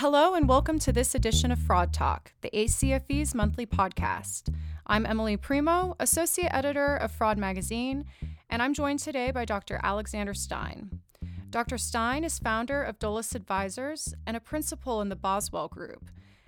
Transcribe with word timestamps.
Hello, 0.00 0.32
and 0.34 0.48
welcome 0.48 0.78
to 0.78 0.92
this 0.94 1.14
edition 1.14 1.52
of 1.52 1.58
Fraud 1.58 1.92
Talk, 1.92 2.32
the 2.40 2.48
ACFE's 2.54 3.34
monthly 3.34 3.66
podcast. 3.66 4.48
I'm 4.86 5.04
Emily 5.04 5.36
Primo, 5.36 5.94
Associate 6.00 6.48
Editor 6.50 6.96
of 6.96 7.12
Fraud 7.12 7.36
Magazine, 7.36 8.06
and 8.48 8.62
I'm 8.62 8.72
joined 8.72 9.00
today 9.00 9.30
by 9.30 9.44
Dr. 9.44 9.78
Alexander 9.82 10.32
Stein. 10.32 11.00
Dr. 11.50 11.76
Stein 11.76 12.24
is 12.24 12.38
founder 12.38 12.82
of 12.82 12.98
Dolus 12.98 13.34
Advisors 13.34 14.14
and 14.26 14.38
a 14.38 14.40
principal 14.40 15.02
in 15.02 15.10
the 15.10 15.16
Boswell 15.16 15.68
Group, 15.68 16.06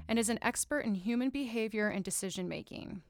and 0.08 0.18
is 0.18 0.30
an 0.30 0.38
expert 0.40 0.86
in 0.86 0.94
human 0.94 1.28
behavior 1.28 1.88
and 1.88 2.02
decision 2.02 2.48
making. 2.48 3.02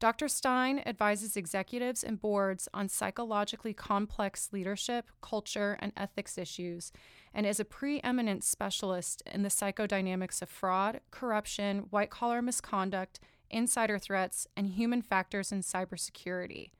Dr. 0.00 0.28
Stein 0.28 0.82
advises 0.86 1.36
executives 1.36 2.02
and 2.02 2.18
boards 2.18 2.70
on 2.72 2.88
psychologically 2.88 3.74
complex 3.74 4.48
leadership, 4.50 5.10
culture, 5.20 5.76
and 5.80 5.92
ethics 5.94 6.38
issues, 6.38 6.90
and 7.34 7.44
is 7.44 7.60
a 7.60 7.66
preeminent 7.66 8.42
specialist 8.42 9.22
in 9.26 9.42
the 9.42 9.50
psychodynamics 9.50 10.40
of 10.40 10.48
fraud, 10.48 11.00
corruption, 11.10 11.80
white 11.90 12.08
collar 12.08 12.40
misconduct, 12.40 13.20
insider 13.50 13.98
threats, 13.98 14.46
and 14.56 14.68
human 14.68 15.02
factors 15.02 15.52
in 15.52 15.60
cybersecurity. 15.60 16.70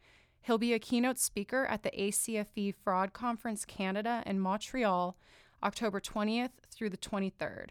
He'll 0.40 0.56
be 0.56 0.72
a 0.72 0.78
keynote 0.78 1.18
speaker 1.18 1.66
at 1.66 1.82
the 1.82 1.90
ACFE 1.90 2.74
Fraud 2.74 3.12
Conference 3.12 3.66
Canada 3.66 4.22
in 4.24 4.40
Montreal, 4.40 5.18
October 5.62 6.00
20th 6.00 6.52
through 6.70 6.88
the 6.88 6.96
23rd. 6.96 7.66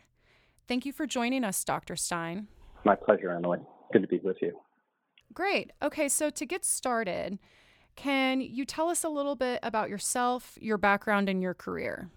Thank 0.68 0.86
you 0.86 0.94
for 0.94 1.08
joining 1.08 1.44
us, 1.44 1.64
Dr. 1.64 1.96
Stein. 1.96 2.50
My 2.86 2.94
pleasure, 2.94 3.32
Emily. 3.32 3.58
Good 3.92 4.04
to 4.04 4.08
be 4.08 4.20
with 4.20 4.38
you. 4.44 4.56
Great. 5.34 5.72
Okay, 5.82 6.10
so 6.10 6.30
to 6.30 6.46
get 6.46 6.66
started, 6.66 7.40
can 7.96 8.42
you 8.42 8.66
tell 8.66 8.90
us 8.90 9.04
a 9.04 9.10
little 9.10 9.36
bit 9.36 9.60
about 9.64 9.90
yourself, 9.90 10.58
your 10.60 10.78
background, 10.78 11.30
and 11.30 11.42
your 11.42 11.54
career? 11.54 12.10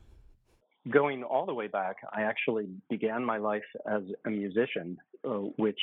Going 0.90 1.22
all 1.22 1.46
the 1.46 1.54
way 1.54 1.68
back, 1.68 1.96
I 2.12 2.22
actually 2.22 2.68
began 2.90 3.24
my 3.24 3.36
life 3.36 3.62
as 3.86 4.02
a 4.26 4.30
musician, 4.30 4.98
uh, 5.24 5.38
which 5.56 5.78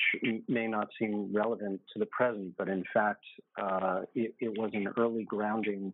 may 0.47 0.67
not 0.67 0.89
seem 0.99 1.31
relevant 1.33 1.79
to 1.93 1.99
the 1.99 2.05
present, 2.07 2.55
but 2.57 2.67
in 2.67 2.83
fact, 2.93 3.23
uh, 3.61 4.01
it, 4.15 4.35
it 4.39 4.57
was 4.57 4.71
an 4.73 4.87
early 4.97 5.23
grounding 5.23 5.93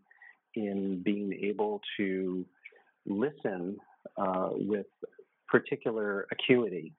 in 0.56 1.02
being 1.04 1.34
able 1.44 1.82
to 1.98 2.46
listen 3.06 3.78
uh, 4.18 4.50
with 4.52 4.88
particular 5.48 6.28
acuity 6.32 6.94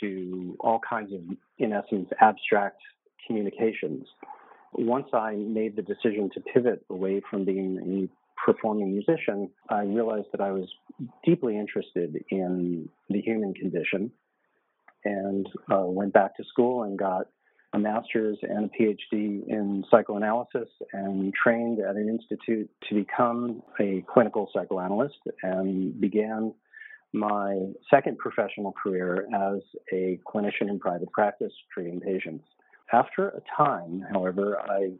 to 0.00 0.56
all 0.60 0.80
kinds 0.88 1.12
of, 1.12 1.20
in 1.58 1.72
essence, 1.72 2.08
abstract 2.20 2.80
communications. 3.26 4.06
Once 4.72 5.08
I 5.12 5.34
made 5.34 5.76
the 5.76 5.82
decision 5.82 6.30
to 6.34 6.40
pivot 6.40 6.84
away 6.90 7.22
from 7.28 7.44
being 7.44 8.08
a 8.08 8.44
performing 8.44 8.92
musician, 8.92 9.50
I 9.68 9.82
realized 9.82 10.28
that 10.32 10.40
I 10.40 10.52
was 10.52 10.68
deeply 11.24 11.58
interested 11.58 12.24
in 12.30 12.88
the 13.08 13.20
human 13.20 13.54
condition 13.54 14.10
and 15.04 15.46
uh, 15.72 15.84
went 15.84 16.12
back 16.12 16.36
to 16.36 16.44
school 16.44 16.84
and 16.84 16.98
got 16.98 17.26
a 17.72 17.78
master's 17.78 18.38
and 18.42 18.68
a 18.70 18.82
PhD 18.82 19.46
in 19.48 19.84
psychoanalysis 19.90 20.68
and 20.92 21.32
trained 21.32 21.78
at 21.80 21.96
an 21.96 22.08
institute 22.08 22.68
to 22.88 22.94
become 22.94 23.62
a 23.78 24.04
clinical 24.12 24.50
psychoanalyst 24.52 25.20
and 25.42 26.00
began 26.00 26.52
my 27.12 27.58
second 27.88 28.18
professional 28.18 28.72
career 28.72 29.26
as 29.34 29.60
a 29.92 30.18
clinician 30.26 30.68
in 30.68 30.78
private 30.78 31.10
practice 31.12 31.52
treating 31.72 32.00
patients. 32.00 32.44
After 32.92 33.28
a 33.28 33.40
time, 33.56 34.04
however, 34.12 34.58
I 34.60 34.92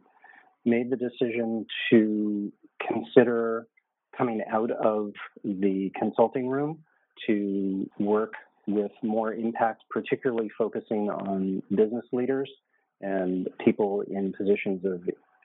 made 0.65 0.89
the 0.89 0.95
decision 0.95 1.65
to 1.89 2.51
consider 2.87 3.67
coming 4.17 4.41
out 4.51 4.71
of 4.71 5.11
the 5.43 5.91
consulting 5.97 6.47
room 6.47 6.79
to 7.27 7.89
work 7.99 8.33
with 8.67 8.91
more 9.03 9.33
impact, 9.33 9.83
particularly 9.89 10.49
focusing 10.57 11.09
on 11.09 11.61
business 11.69 12.05
leaders 12.11 12.49
and 13.01 13.49
people 13.63 14.03
in 14.07 14.33
positions 14.33 14.85
of 14.85 15.01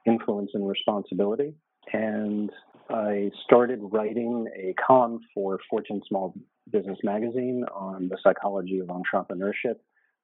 influence 0.07 0.51
and 0.55 0.69
responsibility. 0.69 1.55
And 1.93 2.51
I 2.91 3.31
started 3.45 3.81
writing 3.83 4.47
a 4.57 4.75
column 4.75 5.21
for 5.35 5.59
Fortune 5.69 6.03
Small 6.09 6.35
Business 6.71 6.99
Magazine 7.03 7.65
on 7.75 8.09
the 8.09 8.19
psychology 8.23 8.81
of 8.81 8.89
entrepreneurship 8.89 9.77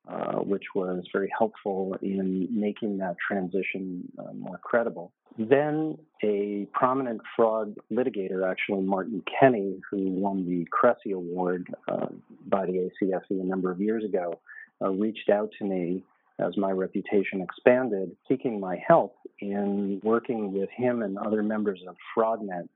uh, 0.09 0.39
which 0.39 0.65
was 0.75 1.05
very 1.13 1.31
helpful 1.37 1.97
in 2.03 2.49
making 2.51 2.99
that 2.99 3.17
transition 3.27 4.11
uh, 4.19 4.33
more 4.33 4.59
credible. 4.59 5.13
Then 5.39 5.97
a 6.23 6.67
prominent 6.73 7.21
fraud 7.37 7.77
litigator, 7.91 8.49
actually 8.51 8.83
Martin 8.83 9.23
Kenney, 9.39 9.81
who 9.91 10.11
won 10.11 10.45
the 10.45 10.67
Cressey 10.71 11.13
Award 11.15 11.73
uh, 11.89 12.07
by 12.47 12.67
the 12.67 12.91
ACFE 13.03 13.31
a 13.31 13.45
number 13.45 13.71
of 13.71 13.81
years 13.81 14.05
ago, 14.05 14.41
uh, 14.83 14.91
reached 14.91 15.31
out 15.31 15.51
to 15.59 15.65
me 15.65 16.03
as 16.39 16.57
my 16.57 16.71
reputation 16.71 17.41
expanded, 17.41 18.17
seeking 18.29 18.59
my 18.59 18.77
help 18.87 19.17
in 19.39 20.01
working 20.03 20.53
with 20.53 20.69
him 20.71 21.03
and 21.03 21.17
other 21.19 21.43
members 21.43 21.81
of 21.87 21.97
FraudNet 22.17 22.69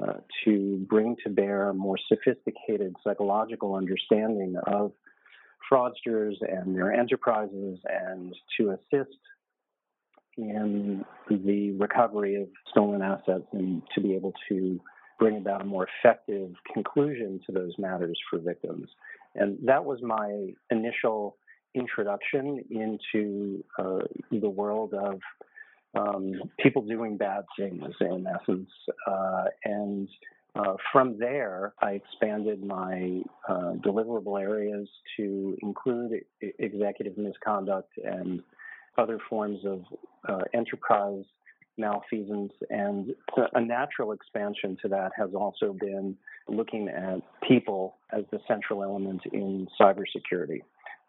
uh, 0.00 0.14
to 0.44 0.86
bring 0.88 1.16
to 1.24 1.30
bear 1.30 1.70
a 1.70 1.74
more 1.74 1.98
sophisticated 2.08 2.94
psychological 3.02 3.74
understanding 3.74 4.54
of 4.66 4.92
fraudsters 5.70 6.34
and 6.40 6.74
their 6.74 6.92
enterprises 6.92 7.78
and 7.84 8.34
to 8.58 8.70
assist 8.70 9.16
in 10.36 11.04
the 11.28 11.72
recovery 11.72 12.36
of 12.36 12.48
stolen 12.70 13.02
assets 13.02 13.46
and 13.52 13.82
to 13.94 14.00
be 14.00 14.14
able 14.14 14.32
to 14.48 14.80
bring 15.18 15.36
about 15.36 15.60
a 15.60 15.64
more 15.64 15.86
effective 16.02 16.50
conclusion 16.72 17.40
to 17.46 17.52
those 17.52 17.72
matters 17.78 18.18
for 18.30 18.38
victims. 18.38 18.88
And 19.34 19.58
that 19.64 19.84
was 19.84 20.00
my 20.02 20.54
initial 20.70 21.36
introduction 21.74 22.64
into 22.70 23.62
uh, 23.78 24.00
the 24.30 24.48
world 24.48 24.94
of 24.94 25.20
um, 25.94 26.32
people 26.58 26.82
doing 26.82 27.16
bad 27.16 27.44
things, 27.58 27.84
in 28.00 28.26
essence. 28.26 28.70
Uh, 29.06 29.44
and 29.64 30.08
uh, 30.54 30.74
from 30.92 31.18
there, 31.18 31.74
I 31.80 31.92
expanded 31.92 32.64
my 32.64 33.22
uh, 33.48 33.74
deliverable 33.84 34.40
areas 34.40 34.88
to 35.16 35.56
include 35.62 36.24
executive 36.58 37.16
misconduct 37.16 37.92
and 38.02 38.42
other 38.98 39.18
forms 39.28 39.60
of 39.64 39.84
uh, 40.28 40.42
enterprise 40.52 41.24
malfeasance. 41.78 42.52
And 42.68 43.14
a 43.54 43.60
natural 43.60 44.12
expansion 44.12 44.76
to 44.82 44.88
that 44.88 45.12
has 45.16 45.30
also 45.34 45.72
been 45.72 46.16
looking 46.48 46.88
at 46.88 47.20
people 47.46 47.96
as 48.12 48.24
the 48.30 48.40
central 48.48 48.82
element 48.82 49.22
in 49.32 49.68
cybersecurity. 49.80 50.60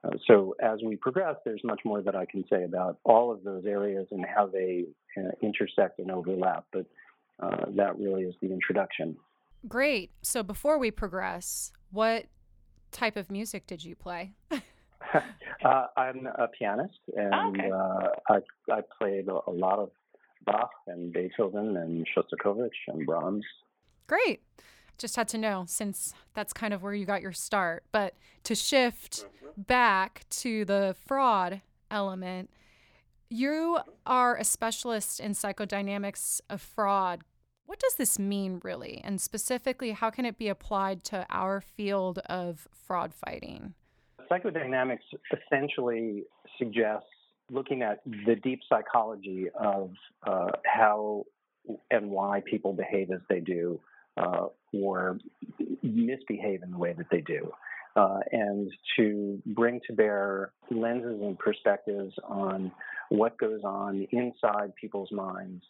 Uh, 0.04 0.12
so 0.28 0.56
as 0.62 0.80
we 0.84 0.96
progress, 0.96 1.36
there's 1.46 1.62
much 1.64 1.82
more 1.86 2.02
that 2.02 2.16
I 2.16 2.26
can 2.26 2.44
say 2.50 2.64
about 2.64 2.98
all 3.04 3.32
of 3.32 3.44
those 3.44 3.66
areas 3.66 4.08
and 4.12 4.26
how 4.26 4.48
they 4.48 4.86
uh, 5.18 5.30
intersect 5.42 6.00
and 6.00 6.10
overlap. 6.10 6.66
But 6.72 6.86
uh, 7.40 7.66
that 7.76 7.98
really 8.00 8.24
is 8.24 8.36
the 8.42 8.52
introduction. 8.52 9.18
Great. 9.68 10.12
So 10.22 10.44
before 10.44 10.78
we 10.78 10.92
progress, 10.92 11.72
what 11.92 12.26
type 12.92 13.16
of 13.16 13.32
music 13.32 13.68
did 13.68 13.84
you 13.84 13.96
play? 13.96 14.34
uh, 15.66 15.88
I'm 15.98 16.28
a 16.28 16.48
pianist, 16.48 17.00
and 17.16 17.58
okay. 17.58 17.70
uh, 17.70 18.08
I, 18.30 18.40
I 18.72 18.82
played 19.00 19.28
a 19.28 19.52
lot 19.52 19.80
of 19.80 19.90
Bach 20.46 20.72
and 20.88 21.14
Beethoven 21.14 21.78
and 21.78 22.08
Shostakovich 22.16 22.70
and 22.88 23.06
Brahms. 23.06 23.46
Great. 24.08 24.42
Just 24.98 25.16
had 25.16 25.28
to 25.30 25.38
know 25.38 25.66
since 25.68 26.14
that's 26.34 26.54
kind 26.54 26.74
of 26.74 26.84
where 26.84 26.94
you 26.94 27.06
got 27.06 27.22
your 27.22 27.32
start. 27.32 27.84
But 27.92 28.16
to 28.44 28.56
shift 28.56 29.26
mm-hmm. 29.26 29.62
back 29.64 30.26
to 30.30 30.66
the 30.66 30.96
fraud 31.06 31.62
element, 31.90 32.50
you 33.30 33.80
are 34.06 34.36
a 34.38 34.44
specialist 34.44 35.20
in 35.20 35.32
psychodynamics 35.32 36.42
of 36.50 36.62
fraud. 36.62 37.22
What 37.72 37.80
does 37.80 37.96
this 37.96 38.20
mean, 38.20 38.60
really? 38.66 39.00
And 39.02 39.22
specifically, 39.22 39.92
how 39.92 40.10
can 40.10 40.26
it 40.26 40.38
be 40.38 40.50
applied 40.50 41.06
to 41.06 41.26
our 41.30 41.62
field 41.62 42.20
of 42.26 42.68
fraud 42.74 43.14
fighting? 43.14 43.76
Psychodynamics 44.30 44.98
essentially 45.32 46.26
suggests 46.58 47.08
looking 47.50 47.82
at 47.82 48.02
the 48.04 48.36
deep 48.36 48.60
psychology 48.68 49.46
of 49.58 49.92
uh, 50.28 50.52
how 50.66 51.24
and 51.90 52.10
why 52.12 52.42
people 52.46 52.74
behave 52.74 53.10
as 53.10 53.22
they 53.30 53.40
do 53.40 53.80
uh, 54.18 54.48
or 54.74 55.20
misbehave 55.82 56.64
in 56.64 56.72
the 56.72 56.78
way 56.78 56.92
that 56.92 57.08
they 57.10 57.22
do. 57.22 57.54
Uh, 57.96 58.20
and 58.34 58.70
to 58.98 59.42
bring 59.46 59.80
to 59.88 59.94
bear 59.94 60.52
lenses 60.70 61.22
and 61.22 61.40
perspectives 61.40 62.14
on 62.28 62.70
what 63.08 63.38
goes 63.38 63.62
on 63.64 64.06
inside 64.12 64.76
people's 64.76 65.12
minds 65.14 65.64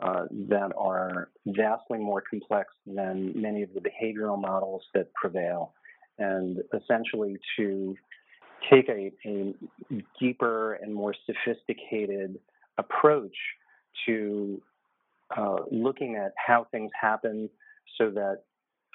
uh, 0.00 0.24
that 0.30 0.72
are 0.76 1.30
vastly 1.46 1.98
more 1.98 2.22
complex 2.28 2.72
than 2.86 3.32
many 3.34 3.62
of 3.62 3.70
the 3.74 3.80
behavioral 3.80 4.40
models 4.40 4.82
that 4.94 5.12
prevail, 5.14 5.72
and 6.18 6.58
essentially 6.74 7.36
to 7.56 7.96
take 8.70 8.88
a, 8.88 9.12
a 9.26 9.54
deeper 10.18 10.74
and 10.74 10.94
more 10.94 11.14
sophisticated 11.26 12.38
approach 12.78 13.36
to 14.06 14.60
uh, 15.36 15.56
looking 15.70 16.16
at 16.16 16.32
how 16.36 16.66
things 16.70 16.90
happen 17.00 17.48
so 17.98 18.10
that 18.10 18.42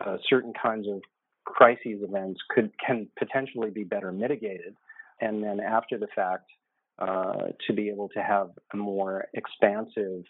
uh, 0.06 0.18
certain 0.30 0.54
kinds 0.62 0.88
of 0.88 1.02
crises 1.46 2.02
events 2.02 2.40
could 2.50 2.72
can 2.86 3.08
potentially 3.18 3.70
be 3.70 3.84
better 3.84 4.12
mitigated, 4.12 4.76
and 5.22 5.44
then 5.44 5.60
after 5.60 5.98
the 5.98 6.08
fact, 6.16 6.50
uh, 7.00 7.48
to 7.66 7.74
be 7.74 7.90
able 7.90 8.10
to 8.10 8.22
have 8.22 8.52
a 8.74 8.78
more 8.78 9.26
expansive 9.34 10.24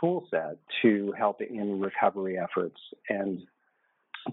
tool 0.00 0.26
set 0.30 0.58
to 0.82 1.12
help 1.16 1.40
in 1.40 1.80
recovery 1.80 2.38
efforts 2.38 2.80
and 3.08 3.40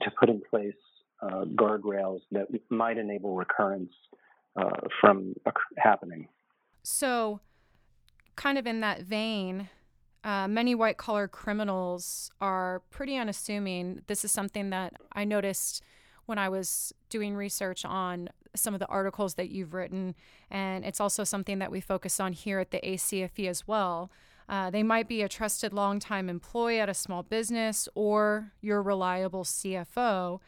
to 0.01 0.11
put 0.19 0.29
in 0.29 0.41
place 0.49 0.73
uh, 1.21 1.45
guardrails 1.55 2.21
that 2.31 2.47
might 2.69 2.97
enable 2.97 3.35
recurrence 3.35 3.91
uh, 4.55 4.69
from 5.01 5.35
happening. 5.77 6.27
So, 6.83 7.39
kind 8.35 8.57
of 8.57 8.65
in 8.65 8.79
that 8.81 9.01
vein, 9.01 9.69
uh, 10.23 10.47
many 10.47 10.75
white 10.75 10.97
collar 10.97 11.27
criminals 11.27 12.31
are 12.41 12.81
pretty 12.89 13.17
unassuming. 13.17 14.01
This 14.07 14.23
is 14.25 14.31
something 14.31 14.69
that 14.69 14.93
I 15.13 15.23
noticed 15.23 15.83
when 16.25 16.37
I 16.37 16.49
was 16.49 16.93
doing 17.09 17.35
research 17.35 17.83
on 17.85 18.29
some 18.55 18.73
of 18.73 18.79
the 18.79 18.87
articles 18.87 19.35
that 19.35 19.49
you've 19.49 19.73
written, 19.73 20.15
and 20.49 20.85
it's 20.85 20.99
also 20.99 21.23
something 21.23 21.59
that 21.59 21.71
we 21.71 21.81
focus 21.81 22.19
on 22.19 22.33
here 22.33 22.59
at 22.59 22.71
the 22.71 22.79
ACFE 22.79 23.47
as 23.47 23.67
well. 23.67 24.11
Uh, 24.49 24.71
they 24.71 24.81
might 24.81 25.07
be 25.07 25.21
a 25.21 25.29
trusted 25.29 25.71
longtime 25.71 26.27
employee 26.27 26.79
at 26.79 26.89
a 26.89 26.93
small 26.93 27.21
business 27.21 27.87
or 27.93 28.51
your 28.61 28.81
reliable 28.81 29.43
CFO. 29.43 30.39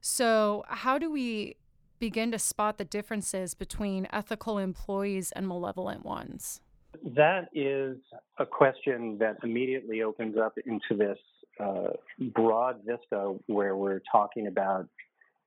So, 0.00 0.64
how 0.66 0.98
do 0.98 1.10
we 1.10 1.56
begin 1.98 2.32
to 2.32 2.38
spot 2.38 2.78
the 2.78 2.86
differences 2.86 3.52
between 3.52 4.08
ethical 4.10 4.56
employees 4.56 5.30
and 5.32 5.46
malevolent 5.46 6.06
ones? 6.06 6.62
That 7.04 7.50
is 7.54 7.98
a 8.38 8.46
question 8.46 9.18
that 9.18 9.36
immediately 9.44 10.02
opens 10.02 10.38
up 10.38 10.54
into 10.64 10.96
this 10.96 11.18
uh, 11.62 11.90
broad 12.34 12.80
vista 12.86 13.36
where 13.46 13.76
we're 13.76 14.00
talking 14.10 14.46
about, 14.46 14.88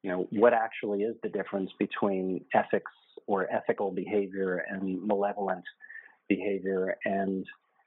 you 0.04 0.12
know, 0.12 0.28
what 0.30 0.54
actually 0.54 1.02
is 1.02 1.16
the 1.24 1.30
difference 1.30 1.72
between 1.80 2.46
ethics 2.54 2.92
or 3.26 3.52
ethical 3.52 3.90
behavior 3.90 4.64
and 4.70 5.02
malevolent 5.02 5.64
behavior, 6.30 6.96
and 7.06 7.46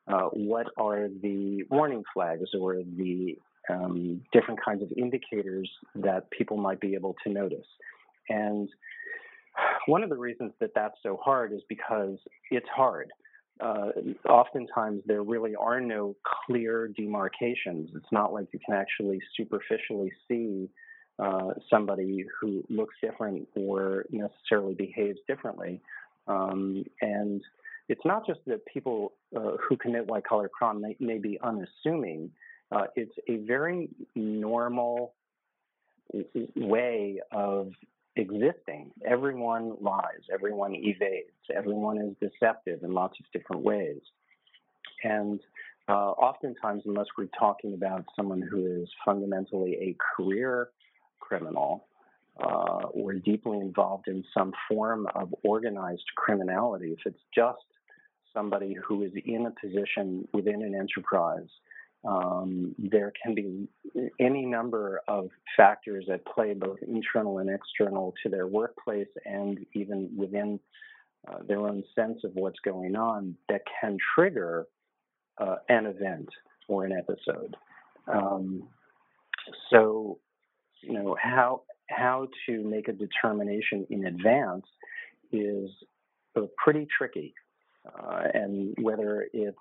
uh, 0.08 0.28
what 0.32 0.66
are 0.76 1.08
the 1.22 1.64
warning 1.70 2.04
flags 2.14 2.50
or 2.58 2.76
the 2.76 3.36
um, 3.68 4.22
different 4.32 4.60
kinds 4.64 4.82
of 4.82 4.92
indicators 4.96 5.70
that 5.96 6.30
people 6.30 6.56
might 6.56 6.80
be 6.80 6.94
able 6.94 7.16
to 7.24 7.32
notice. 7.32 7.66
And 8.28 8.68
one 9.86 10.02
of 10.02 10.10
the 10.10 10.16
reasons 10.16 10.52
that 10.60 10.70
that's 10.74 10.96
so 11.02 11.18
hard 11.22 11.52
is 11.52 11.62
because 11.68 12.18
it's 12.50 12.68
hard. 12.74 13.10
Uh, 13.58 13.88
oftentimes, 14.28 15.02
there 15.06 15.22
really 15.22 15.54
are 15.56 15.80
no 15.80 16.14
clear 16.44 16.88
demarcations. 16.88 17.90
It's 17.94 18.12
not 18.12 18.32
like 18.32 18.48
you 18.52 18.60
can 18.64 18.74
actually 18.74 19.20
superficially 19.36 20.12
see 20.28 20.68
uh, 21.18 21.52
somebody 21.70 22.26
who 22.38 22.62
looks 22.68 22.94
different 23.02 23.48
or 23.56 24.04
necessarily 24.10 24.74
behaves 24.74 25.18
differently. 25.26 25.80
Um, 26.28 26.84
and 27.00 27.40
it's 27.88 28.04
not 28.04 28.26
just 28.26 28.40
that 28.46 28.64
people 28.66 29.12
uh, 29.36 29.52
who 29.68 29.76
commit 29.76 30.06
white 30.06 30.24
collar 30.24 30.48
crime 30.48 30.80
may, 30.80 30.96
may 30.98 31.18
be 31.18 31.38
unassuming, 31.42 32.30
uh, 32.72 32.84
it's 32.96 33.14
a 33.28 33.36
very 33.46 33.88
normal 34.14 35.14
way 36.56 37.20
of 37.32 37.70
existing. 38.16 38.90
Everyone 39.06 39.76
lies, 39.80 40.22
everyone 40.32 40.74
evades, 40.74 41.30
everyone 41.54 41.98
is 41.98 42.14
deceptive 42.20 42.82
in 42.82 42.92
lots 42.92 43.16
of 43.20 43.26
different 43.32 43.62
ways. 43.62 44.00
And 45.04 45.40
uh, 45.88 46.10
oftentimes, 46.10 46.82
unless 46.86 47.06
we're 47.16 47.28
talking 47.38 47.74
about 47.74 48.04
someone 48.16 48.42
who 48.42 48.82
is 48.82 48.88
fundamentally 49.04 49.74
a 49.74 49.96
career 50.16 50.70
criminal 51.20 51.86
uh, 52.42 52.88
or 52.92 53.14
deeply 53.14 53.58
involved 53.58 54.08
in 54.08 54.24
some 54.34 54.52
form 54.68 55.06
of 55.14 55.32
organized 55.44 56.04
criminality, 56.16 56.92
if 56.92 56.98
it's 57.04 57.22
just 57.34 57.62
somebody 58.36 58.76
who 58.86 59.02
is 59.02 59.12
in 59.24 59.46
a 59.46 59.66
position 59.66 60.28
within 60.32 60.62
an 60.62 60.74
enterprise 60.74 61.48
um, 62.06 62.74
there 62.78 63.12
can 63.20 63.34
be 63.34 63.68
any 64.20 64.46
number 64.46 65.00
of 65.08 65.28
factors 65.56 66.06
at 66.12 66.24
play, 66.24 66.54
both 66.54 66.78
internal 66.86 67.38
and 67.38 67.50
external, 67.50 68.14
to 68.22 68.28
their 68.28 68.46
workplace 68.46 69.08
and 69.24 69.58
even 69.74 70.10
within 70.16 70.60
uh, 71.28 71.38
their 71.48 71.60
own 71.60 71.82
sense 71.96 72.20
of 72.22 72.30
what's 72.34 72.60
going 72.64 72.94
on 72.94 73.34
that 73.48 73.62
can 73.80 73.96
trigger 74.14 74.66
uh, 75.38 75.56
an 75.68 75.86
event 75.86 76.28
or 76.68 76.84
an 76.84 76.92
episode. 76.92 77.56
Um, 78.06 78.68
so, 79.70 80.18
you 80.82 80.92
know 80.92 81.16
how 81.20 81.62
how 81.88 82.28
to 82.46 82.62
make 82.62 82.88
a 82.88 82.92
determination 82.92 83.86
in 83.90 84.06
advance 84.06 84.66
is 85.32 85.70
uh, 86.36 86.42
pretty 86.56 86.86
tricky, 86.96 87.34
uh, 87.86 88.22
and 88.34 88.74
whether 88.80 89.28
it's 89.32 89.58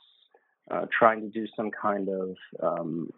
uh, 0.72 0.86
trying 0.98 1.22
to 1.22 1.30
do 1.30 1.46
some 1.56 1.70
kind 1.72 2.10
of 2.10 2.36
um, 2.64 3.10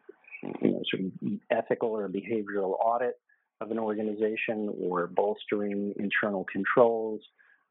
you 0.61 0.71
know, 0.71 0.81
sort 0.89 1.03
of 1.03 1.39
ethical 1.51 1.89
or 1.89 2.09
behavioral 2.09 2.75
audit 2.79 3.15
of 3.61 3.71
an 3.71 3.79
organization 3.79 4.73
or 4.79 5.07
bolstering 5.07 5.93
internal 5.97 6.45
controls 6.51 7.21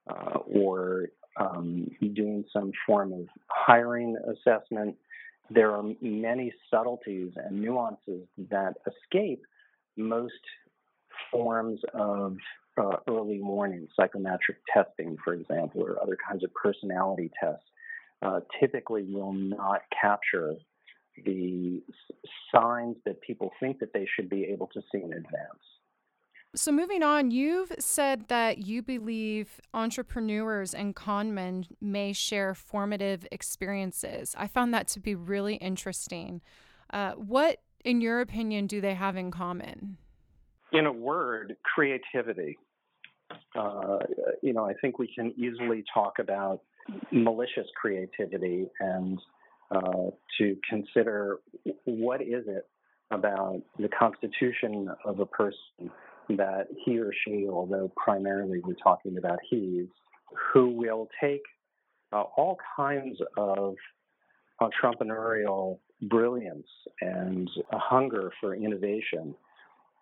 uh, 0.09 0.38
or 0.38 1.09
um, 1.38 1.87
doing 2.15 2.44
some 2.53 2.73
form 2.87 3.12
of 3.12 3.27
hiring 3.49 4.17
assessment. 4.31 4.97
There 5.50 5.73
are 5.73 5.85
many 6.00 6.53
subtleties 6.71 7.33
and 7.37 7.61
nuances 7.61 8.27
that 8.50 8.75
escape 8.87 9.43
most 9.97 10.33
forms 11.31 11.81
of 11.94 12.37
uh, 12.78 12.96
early 13.08 13.40
warning 13.40 13.88
psychometric 13.96 14.58
testing, 14.73 15.17
for 15.25 15.34
example, 15.34 15.82
or 15.82 16.00
other 16.02 16.17
kinds 16.28 16.44
of 16.44 16.52
personality 16.55 17.31
tests 17.40 17.64
uh, 18.23 18.40
typically 18.61 19.05
will 19.05 19.32
not 19.32 19.82
capture 20.00 20.55
the 21.25 21.82
signs 22.55 22.96
that 23.05 23.20
people 23.23 23.50
think 23.61 23.78
that 23.78 23.93
they 23.93 24.06
should 24.14 24.28
be 24.28 24.44
able 24.44 24.67
to 24.69 24.81
see 24.93 24.99
in 24.99 25.12
advance. 25.12 25.62
So, 26.55 26.73
moving 26.73 27.02
on, 27.02 27.31
you've 27.31 27.73
said 27.78 28.28
that 28.28 28.67
you 28.67 28.81
believe 28.81 29.61
entrepreneurs 29.75 30.73
and 30.73 30.96
conmen 30.96 31.67
may 31.82 32.14
share 32.14 32.55
formative 32.55 33.26
experiences. 33.31 34.34
I 34.38 34.46
found 34.46 34.73
that 34.73 34.88
to 34.88 35.00
be 35.00 35.14
really 35.14 35.56
interesting. 35.56 36.40
Uh, 36.90 37.12
what, 37.12 37.58
in 37.84 38.00
your 38.00 38.20
opinion, 38.20 38.67
do 38.67 38.81
they 38.81 38.94
have 38.94 39.17
in 39.17 39.31
common? 39.31 39.99
In 40.73 40.87
a 40.87 40.93
word, 40.93 41.56
creativity. 41.62 42.56
Uh, 43.55 43.99
you 44.42 44.52
know, 44.52 44.64
I 44.64 44.75
think 44.75 44.99
we 44.99 45.12
can 45.12 45.33
easily 45.37 45.85
talk 45.92 46.18
about 46.18 46.61
malicious 47.11 47.66
creativity 47.80 48.66
and 48.80 49.18
uh, 49.71 50.11
to 50.38 50.56
consider 50.68 51.38
what 51.85 52.23
is 52.23 52.45
it 52.47 52.68
about 53.11 53.61
the 53.78 53.88
constitution 53.88 54.88
of 55.04 55.21
a 55.21 55.26
person 55.26 55.90
that 56.28 56.66
he 56.85 56.99
or 56.99 57.12
she, 57.25 57.47
although 57.49 57.90
primarily 57.97 58.61
we're 58.64 58.75
talking 58.75 59.16
about 59.18 59.38
he's, 59.49 59.87
who 60.52 60.68
will 60.68 61.09
take 61.21 61.42
uh, 62.12 62.23
all 62.37 62.56
kinds 62.76 63.18
of 63.37 63.75
entrepreneurial 64.61 65.78
brilliance 66.02 66.66
and 67.00 67.49
a 67.73 67.78
hunger 67.78 68.33
for 68.40 68.54
innovation 68.54 69.35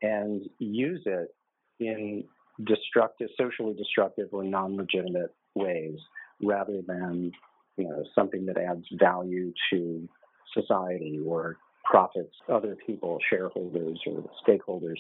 and 0.02 0.48
use 0.58 1.02
it 1.06 1.34
in 1.80 2.24
destructive, 2.62 3.28
socially 3.36 3.74
destructive 3.74 4.28
or 4.32 4.44
non-legitimate 4.44 5.34
ways 5.54 5.98
rather 6.42 6.82
than 6.86 7.32
you 7.76 7.88
know 7.88 8.04
something 8.14 8.46
that 8.46 8.56
adds 8.56 8.84
value 8.98 9.52
to 9.70 10.08
society 10.52 11.18
or 11.26 11.56
profits 11.84 12.34
other 12.48 12.76
people, 12.86 13.18
shareholders 13.28 13.98
or 14.06 14.24
stakeholders. 14.46 14.98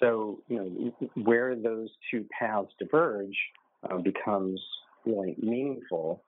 So 0.00 0.40
you 0.48 0.56
know 0.56 1.08
where 1.24 1.56
those 1.56 1.88
two 2.10 2.26
paths 2.38 2.70
diverge 2.78 3.36
uh, 3.88 3.98
becomes 3.98 4.60
really 5.04 5.34
meaningful. 5.38 6.22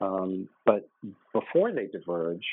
Um, 0.00 0.48
but 0.64 0.88
before 1.32 1.72
they 1.72 1.86
diverge, 1.86 2.44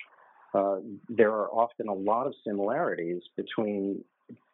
uh, 0.53 0.77
there 1.09 1.31
are 1.31 1.49
often 1.49 1.89
a 1.89 1.93
lot 1.93 2.25
of 2.25 2.33
similarities 2.45 3.21
between 3.35 4.03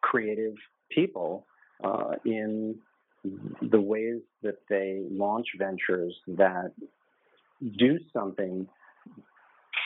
creative 0.00 0.54
people 0.90 1.46
uh, 1.84 2.12
in 2.24 2.76
the 3.24 3.80
ways 3.80 4.20
that 4.42 4.56
they 4.68 5.02
launch 5.10 5.46
ventures 5.58 6.14
that 6.26 6.72
do 7.78 7.98
something 8.12 8.66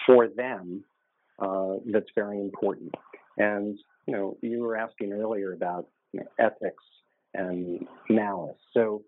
for 0.06 0.28
them 0.28 0.84
uh, 1.38 1.74
that's 1.92 2.10
very 2.14 2.38
important. 2.40 2.94
And 3.36 3.78
you 4.06 4.14
know, 4.14 4.36
you 4.42 4.60
were 4.60 4.76
asking 4.76 5.12
earlier 5.12 5.52
about 5.52 5.88
you 6.12 6.20
know, 6.20 6.26
ethics 6.38 6.84
and 7.32 7.86
malice. 8.08 8.56
So, 8.72 9.02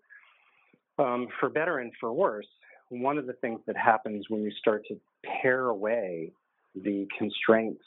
um, 0.99 1.27
for 1.39 1.49
better 1.49 1.79
and 1.79 1.93
for 1.99 2.11
worse, 2.11 2.47
one 2.89 3.17
of 3.17 3.27
the 3.27 3.33
things 3.33 3.59
that 3.67 3.77
happens 3.77 4.25
when 4.29 4.41
you 4.41 4.51
start 4.59 4.83
to 4.87 4.99
pare 5.41 5.67
away 5.67 6.31
the 6.75 7.07
constraints 7.17 7.83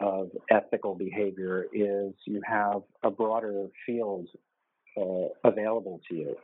of 0.00 0.30
ethical 0.50 0.94
behavior 0.94 1.66
is 1.72 2.12
you 2.26 2.40
have 2.46 2.82
a 3.02 3.10
broader 3.10 3.66
field 3.86 4.26
uh, 4.96 5.48
available 5.48 6.00
to 6.08 6.14
you. 6.14 6.36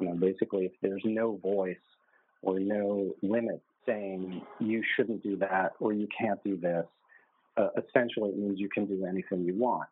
You 0.00 0.08
know, 0.08 0.14
basically, 0.14 0.66
if 0.66 0.72
there's 0.82 1.02
no 1.04 1.36
voice 1.42 1.76
or 2.42 2.60
no 2.60 3.14
limit 3.22 3.62
saying 3.86 4.42
you 4.60 4.82
shouldn't 4.96 5.22
do 5.22 5.36
that 5.36 5.72
or 5.80 5.92
you 5.92 6.06
can't 6.16 6.42
do 6.44 6.56
this, 6.56 6.86
uh, 7.56 7.68
essentially 7.76 8.30
it 8.30 8.38
means 8.38 8.60
you 8.60 8.68
can 8.68 8.86
do 8.86 9.04
anything 9.04 9.44
you 9.44 9.54
want. 9.54 9.88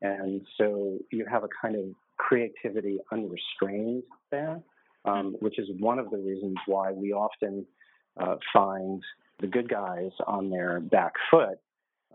And 0.00 0.40
so 0.58 0.98
you 1.10 1.26
have 1.30 1.44
a 1.44 1.48
kind 1.60 1.76
of 1.76 1.84
creativity 2.16 2.98
unrestrained 3.12 4.02
there, 4.30 4.60
um, 5.04 5.36
which 5.40 5.58
is 5.58 5.68
one 5.78 5.98
of 5.98 6.10
the 6.10 6.18
reasons 6.18 6.56
why 6.66 6.92
we 6.92 7.12
often 7.12 7.66
uh, 8.18 8.36
find 8.52 9.02
the 9.40 9.46
good 9.46 9.68
guys 9.68 10.10
on 10.26 10.50
their 10.50 10.80
back 10.80 11.12
foot 11.30 11.58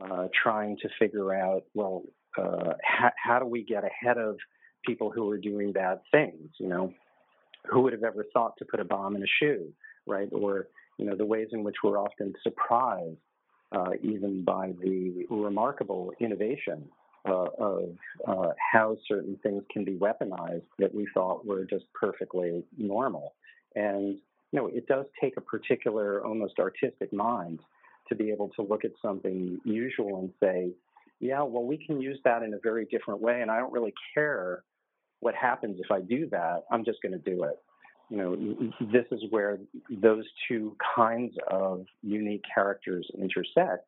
uh, 0.02 0.28
trying 0.44 0.78
to 0.78 0.90
figure 1.00 1.34
out, 1.34 1.64
well, 1.74 2.04
uh, 2.38 2.74
how, 2.84 3.12
how 3.22 3.40
do 3.40 3.46
we 3.46 3.64
get 3.64 3.84
ahead 3.84 4.18
of 4.18 4.38
people 4.86 5.12
who 5.12 5.30
are 5.30 5.38
doing 5.38 5.72
bad 5.72 6.00
things? 6.12 6.50
You 6.60 6.68
know, 6.68 6.94
who 7.70 7.82
would 7.82 7.94
have 7.94 8.04
ever 8.04 8.26
thought 8.34 8.58
to 8.58 8.66
put 8.66 8.80
a 8.80 8.86
bomb 8.86 9.16
in 9.16 9.24
a 9.24 9.28
shoe, 9.40 9.72
right? 10.06 10.30
Or 10.32 10.68
you 10.98 11.06
know, 11.06 11.16
the 11.16 11.26
ways 11.26 11.50
in 11.52 11.64
which 11.64 11.76
we're 11.84 12.00
often 12.00 12.34
surprised, 12.42 13.18
uh, 13.72 13.92
even 14.02 14.44
by 14.44 14.74
the 14.82 15.26
remarkable 15.30 16.12
innovation 16.20 16.90
uh, 17.28 17.48
of 17.60 17.90
uh, 18.28 18.50
how 18.72 18.98
certain 19.08 19.38
things 19.44 19.64
can 19.72 19.84
be 19.84 19.96
weaponized 19.96 20.64
that 20.80 20.94
we 20.94 21.08
thought 21.14 21.46
were 21.46 21.66
just 21.66 21.86
perfectly 21.94 22.64
normal. 22.78 23.34
And 23.76 24.18
you 24.52 24.60
know, 24.60 24.68
it 24.68 24.88
does 24.88 25.06
take 25.20 25.36
a 25.38 25.42
particular, 25.42 26.24
almost 26.24 26.60
artistic 26.60 27.12
mind 27.12 27.60
to 28.08 28.16
be 28.16 28.32
able 28.32 28.50
to 28.56 28.62
look 28.62 28.86
at 28.86 28.92
something 29.02 29.60
usual 29.66 30.20
and 30.20 30.32
say, 30.42 30.72
yeah, 31.20 31.42
well, 31.42 31.64
we 31.64 31.78
can 31.78 32.00
use 32.00 32.20
that 32.24 32.44
in 32.44 32.54
a 32.54 32.60
very 32.62 32.86
different 32.86 33.22
way, 33.22 33.42
and 33.42 33.50
I 33.50 33.58
don't 33.58 33.74
really 33.74 33.94
care 34.14 34.64
what 35.20 35.34
happens 35.34 35.80
if 35.84 35.92
I 35.92 36.02
do 36.02 36.30
that. 36.30 36.64
I'm 36.72 36.86
just 36.86 37.02
going 37.02 37.14
to 37.14 37.18
do 37.18 37.44
it. 37.44 37.58
You 38.10 38.18
know, 38.18 38.36
this 38.92 39.06
is 39.12 39.22
where 39.32 39.58
those 39.90 40.24
two 40.48 40.78
kinds 40.96 41.36
of 41.50 41.86
unique 42.04 42.44
characters 42.54 43.10
intersect, 43.20 43.86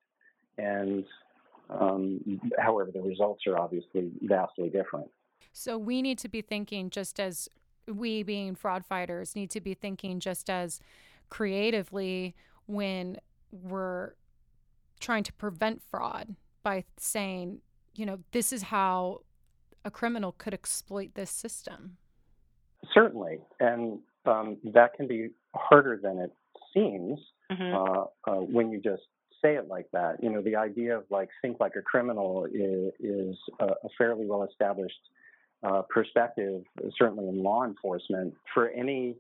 and 0.58 1.06
um, 1.70 2.42
however, 2.58 2.90
the 2.92 3.02
results 3.02 3.44
are 3.48 3.58
obviously 3.58 4.12
vastly 4.24 4.70
different. 4.70 5.08
So 5.54 5.78
we 5.78 6.02
need 6.02 6.18
to 6.20 6.30
be 6.30 6.42
thinking 6.42 6.90
just 6.90 7.20
as 7.20 7.48
we, 7.88 8.24
being 8.24 8.56
fraud 8.56 8.86
fighters, 8.86 9.36
need 9.36 9.52
to 9.52 9.62
be 9.62 9.74
thinking 9.74 10.20
just 10.20 10.50
as 10.50 10.80
creatively 11.30 12.36
when 12.66 13.18
we're 13.52 14.14
trying 15.00 15.24
to 15.24 15.34
prevent 15.34 15.82
fraud 15.82 16.36
by 16.70 16.84
saying, 16.98 17.58
you 17.96 18.06
know, 18.06 18.20
this 18.32 18.54
is 18.54 18.62
how 18.62 19.22
a 19.84 19.90
criminal 19.90 20.36
could 20.38 20.54
exploit 20.54 21.16
this 21.16 21.32
system. 21.32 21.98
Certainly. 22.94 23.40
And 23.60 24.00
um, 24.28 24.58
that 24.66 24.94
can 24.94 25.08
be 25.08 25.30
harder 25.56 26.00
than 26.02 26.20
it 26.20 26.32
seems 26.72 27.20
mm-hmm. 27.52 27.76
uh, 27.76 28.32
uh, 28.32 28.42
when 28.42 28.70
you 28.70 28.80
just 28.80 29.02
say 29.42 29.56
it 29.56 29.68
like 29.68 29.88
that. 29.94 30.22
You 30.22 30.30
know, 30.30 30.44
the 30.44 30.58
idea 30.58 30.96
of 30.98 31.06
like 31.10 31.30
think 31.42 31.60
like 31.60 31.76
a 31.76 31.82
criminal 31.82 32.46
is, 32.46 32.94
is 33.00 33.36
a, 33.60 33.66
a, 33.66 33.90
fairly 33.98 34.28
well 34.28 34.44
established 34.44 35.04
uh, 35.64 35.82
perspective, 35.90 36.62
certainly 37.00 37.28
in 37.28 37.42
law 37.42 37.66
enforcement, 37.66 38.36
for 38.54 38.70
any 38.70 39.16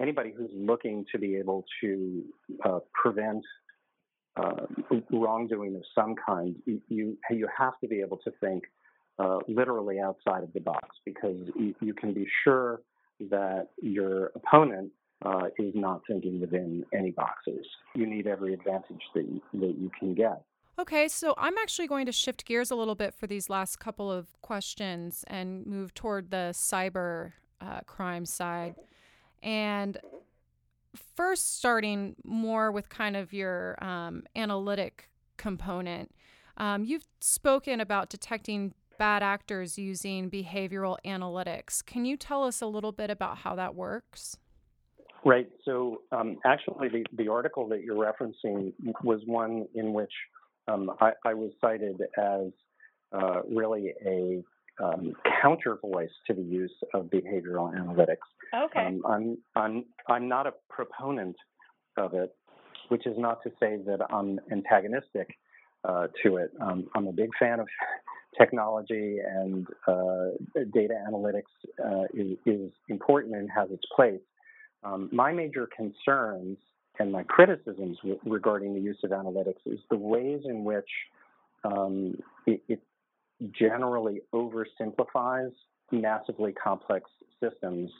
anybody 0.00 0.32
who's 0.36 0.50
looking 0.52 1.06
to 1.12 1.18
be 1.20 1.36
able 1.36 1.64
to 1.80 2.24
uh, 2.64 2.80
prevent 3.00 3.44
uh, 4.36 4.66
wrongdoing 5.12 5.76
of 5.76 5.82
some 5.94 6.14
kind, 6.26 6.56
you 6.66 7.16
you 7.30 7.48
have 7.56 7.78
to 7.80 7.88
be 7.88 8.00
able 8.00 8.18
to 8.18 8.32
think 8.40 8.64
uh, 9.18 9.38
literally 9.48 10.00
outside 10.00 10.42
of 10.42 10.52
the 10.52 10.60
box 10.60 10.88
because 11.04 11.36
you, 11.56 11.74
you 11.80 11.94
can 11.94 12.12
be 12.12 12.26
sure 12.42 12.80
that 13.20 13.68
your 13.80 14.32
opponent 14.34 14.90
uh, 15.24 15.46
is 15.58 15.72
not 15.74 16.00
thinking 16.08 16.40
within 16.40 16.84
any 16.92 17.10
boxes. 17.12 17.64
You 17.94 18.06
need 18.06 18.26
every 18.26 18.54
advantage 18.54 19.02
that 19.14 19.22
you, 19.22 19.40
that 19.54 19.78
you 19.78 19.90
can 19.98 20.14
get. 20.14 20.42
Okay, 20.78 21.06
so 21.06 21.34
I'm 21.38 21.56
actually 21.58 21.86
going 21.86 22.06
to 22.06 22.12
shift 22.12 22.44
gears 22.44 22.72
a 22.72 22.74
little 22.74 22.96
bit 22.96 23.14
for 23.14 23.28
these 23.28 23.48
last 23.48 23.78
couple 23.78 24.10
of 24.10 24.26
questions 24.42 25.24
and 25.28 25.64
move 25.64 25.94
toward 25.94 26.30
the 26.30 26.50
cyber 26.52 27.32
uh, 27.60 27.80
crime 27.86 28.26
side. 28.26 28.74
And 29.42 29.98
first, 31.14 31.56
starting 31.56 32.16
more 32.24 32.70
with 32.70 32.88
kind 32.88 33.16
of 33.16 33.32
your 33.32 33.82
um, 33.82 34.24
analytic 34.36 35.10
component, 35.36 36.10
um, 36.56 36.84
you've 36.84 37.06
spoken 37.20 37.80
about 37.80 38.08
detecting 38.08 38.74
bad 38.98 39.22
actors 39.22 39.76
using 39.78 40.30
behavioral 40.30 40.96
analytics. 41.04 41.84
Can 41.84 42.04
you 42.04 42.16
tell 42.16 42.44
us 42.44 42.60
a 42.60 42.66
little 42.66 42.92
bit 42.92 43.10
about 43.10 43.38
how 43.38 43.54
that 43.56 43.74
works? 43.74 44.36
Right. 45.24 45.48
So, 45.64 46.02
um, 46.12 46.36
actually, 46.44 46.88
the, 46.88 47.04
the 47.16 47.28
article 47.28 47.66
that 47.68 47.82
you're 47.82 47.96
referencing 47.96 48.72
was 49.02 49.20
one 49.24 49.66
in 49.74 49.92
which 49.94 50.12
um, 50.68 50.90
I, 51.00 51.12
I, 51.24 51.34
was 51.34 51.50
cited 51.60 52.00
as 52.18 52.52
uh, 53.12 53.40
really 53.50 53.92
a 54.04 54.44
um, 54.82 55.14
counter 55.42 55.78
voice 55.80 56.10
to 56.26 56.34
the 56.34 56.42
use 56.42 56.74
of 56.92 57.06
behavioral 57.06 57.74
analytics. 57.74 58.26
Okay. 58.54 58.86
Um, 58.86 59.02
I'm, 59.06 59.38
I'm, 59.56 59.84
I'm 60.08 60.28
not 60.28 60.46
a 60.46 60.52
proponent 60.70 61.36
of 61.96 62.14
it, 62.14 62.34
which 62.88 63.06
is 63.06 63.14
not 63.18 63.42
to 63.42 63.50
say 63.60 63.78
that 63.86 64.00
I'm 64.10 64.40
antagonistic 64.50 65.36
uh, 65.84 66.08
to 66.22 66.36
it. 66.36 66.50
Um, 66.60 66.88
I'm 66.94 67.06
a 67.06 67.12
big 67.12 67.30
fan 67.38 67.60
of 67.60 67.68
technology 68.38 69.18
and 69.24 69.66
uh, 69.86 70.30
data 70.72 70.94
analytics 71.08 71.42
uh, 71.84 72.04
is, 72.14 72.36
is, 72.46 72.70
important 72.88 73.34
and 73.36 73.48
has 73.54 73.70
its 73.70 73.84
place. 73.94 74.20
Um, 74.82 75.08
my 75.12 75.32
major 75.32 75.68
concerns 75.74 76.58
and 76.98 77.12
my 77.12 77.22
criticisms 77.22 77.98
w- 77.98 78.18
regarding 78.24 78.74
the 78.74 78.80
use 78.80 78.98
of 79.04 79.10
analytics 79.10 79.60
is 79.66 79.78
the 79.90 79.96
ways 79.96 80.40
in 80.44 80.64
which 80.64 80.88
um, 81.64 82.16
it, 82.46 82.62
it, 82.68 82.80
generally 83.50 84.20
oversimplifies 84.32 85.50
massively 85.90 86.52
complex 86.52 87.10
systems. 87.42 87.90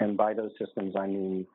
And, 0.00 0.16
by 0.16 0.34
those 0.34 0.52
systems, 0.58 0.94
I 0.98 1.06
mean 1.06 1.46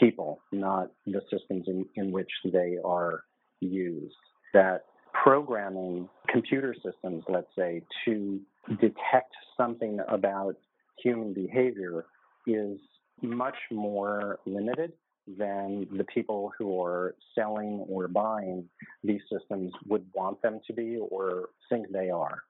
people, 0.00 0.40
not 0.52 0.90
the 1.06 1.20
systems 1.30 1.64
in, 1.66 1.86
in 1.96 2.12
which 2.12 2.30
they 2.52 2.78
are 2.84 3.24
used. 3.60 4.14
That 4.54 4.84
programming 5.12 6.08
computer 6.28 6.74
systems, 6.74 7.24
let's 7.28 7.50
say, 7.56 7.82
to 8.04 8.40
detect 8.80 9.34
something 9.56 10.00
about 10.08 10.56
human 11.02 11.32
behavior 11.32 12.06
is 12.46 12.78
much 13.20 13.56
more 13.70 14.38
limited 14.46 14.92
than 15.38 15.86
the 15.96 16.04
people 16.04 16.52
who 16.58 16.82
are 16.82 17.14
selling 17.34 17.84
or 17.88 18.08
buying 18.08 18.68
these 19.04 19.20
systems 19.30 19.72
would 19.86 20.04
want 20.14 20.40
them 20.42 20.60
to 20.66 20.72
be 20.72 20.98
or 21.10 21.50
think 21.68 21.86
they 21.92 22.10
are. 22.10 22.42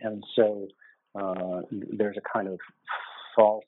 And 0.00 0.22
so 0.34 0.68
uh, 1.18 1.62
there's 1.70 2.16
a 2.18 2.32
kind 2.32 2.48
of 2.48 2.58
false 3.34 3.64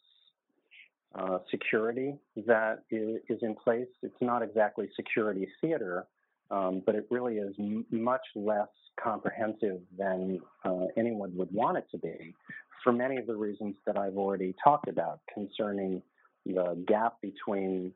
uh, 1.15 1.38
security 1.50 2.15
that 2.47 2.83
is, 2.91 3.21
is, 3.29 3.38
in 3.43 3.55
place. 3.55 3.88
It's 4.03 4.21
not 4.21 4.43
exactly 4.43 4.88
security 4.95 5.49
theater, 5.61 6.07
um, 6.50 6.83
but 6.85 6.95
it 6.95 7.07
really 7.11 7.37
is 7.37 7.55
m- 7.59 7.87
much 7.91 8.27
less 8.35 8.69
comprehensive 9.03 9.81
than 9.97 10.41
uh, 10.65 10.87
anyone 10.97 11.35
would 11.37 11.53
want 11.53 11.79
it 11.79 11.87
to 11.93 11.99
be 11.99 12.35
for 12.83 12.93
many 12.93 13.17
of 13.17 13.27
the 13.27 13.37
reasons 13.37 13.75
that 13.87 13.97
I've 13.97 14.17
already 14.17 14.55
talked 14.62 14.88
about 14.88 15.21
concerning 15.33 16.03
the 16.47 16.83
gap 16.87 17.21
between 17.21 17.93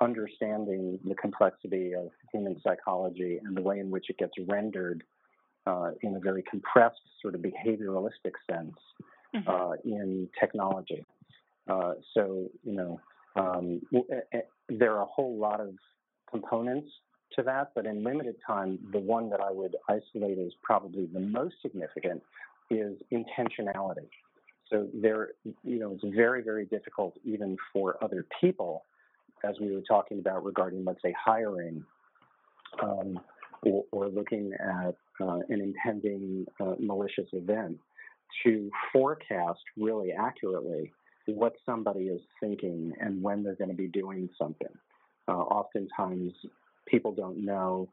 understanding 0.00 0.98
the 1.06 1.14
complexity 1.14 1.94
of 1.94 2.10
human 2.32 2.60
psychology 2.62 3.40
and 3.42 3.56
the 3.56 3.62
way 3.62 3.78
in 3.78 3.90
which 3.90 4.10
it 4.10 4.18
gets 4.18 4.32
rendered 4.48 5.04
uh, 5.66 5.92
in 6.02 6.16
a 6.16 6.20
very 6.20 6.42
compressed, 6.50 7.00
sort 7.22 7.34
of 7.34 7.40
behavioralistic 7.40 8.32
sense 8.50 8.76
mm-hmm. 9.34 9.48
uh, 9.48 9.72
in 9.84 10.28
technology. 10.38 11.04
Uh, 11.68 11.94
so, 12.12 12.48
you 12.62 12.72
know, 12.72 13.00
um, 13.36 13.80
there 14.68 14.92
are 14.92 15.02
a 15.02 15.06
whole 15.06 15.36
lot 15.36 15.60
of 15.60 15.74
components 16.30 16.88
to 17.36 17.42
that, 17.42 17.72
but 17.74 17.86
in 17.86 18.04
limited 18.04 18.36
time, 18.46 18.78
the 18.92 18.98
one 18.98 19.30
that 19.30 19.40
I 19.40 19.50
would 19.50 19.76
isolate 19.88 20.38
as 20.38 20.52
probably 20.62 21.06
the 21.06 21.20
most 21.20 21.56
significant 21.62 22.22
is 22.70 22.96
intentionality. 23.12 24.08
So 24.70 24.88
there, 24.94 25.30
you 25.62 25.78
know, 25.78 25.92
it's 25.92 26.14
very, 26.16 26.42
very 26.42 26.64
difficult 26.66 27.14
even 27.24 27.56
for 27.72 28.02
other 28.02 28.26
people, 28.40 28.84
as 29.42 29.56
we 29.60 29.74
were 29.74 29.82
talking 29.82 30.18
about 30.18 30.44
regarding, 30.44 30.84
let's 30.84 31.02
say, 31.02 31.14
hiring 31.22 31.84
um, 32.82 33.20
or, 33.62 33.84
or, 33.92 34.08
looking 34.08 34.52
at 34.54 34.96
uh, 35.20 35.38
an 35.48 35.60
impending 35.60 36.46
uh, 36.60 36.74
malicious 36.78 37.28
event, 37.32 37.78
to 38.42 38.68
forecast 38.92 39.60
really 39.76 40.10
accurately 40.12 40.92
what 41.26 41.54
somebody 41.64 42.06
is 42.06 42.20
thinking 42.40 42.92
and 43.00 43.22
when 43.22 43.42
they're 43.42 43.56
going 43.56 43.70
to 43.70 43.76
be 43.76 43.88
doing 43.88 44.28
something. 44.38 44.68
Uh, 45.26 45.32
oftentimes, 45.32 46.32
people 46.86 47.12
don't 47.12 47.44
know 47.44 47.88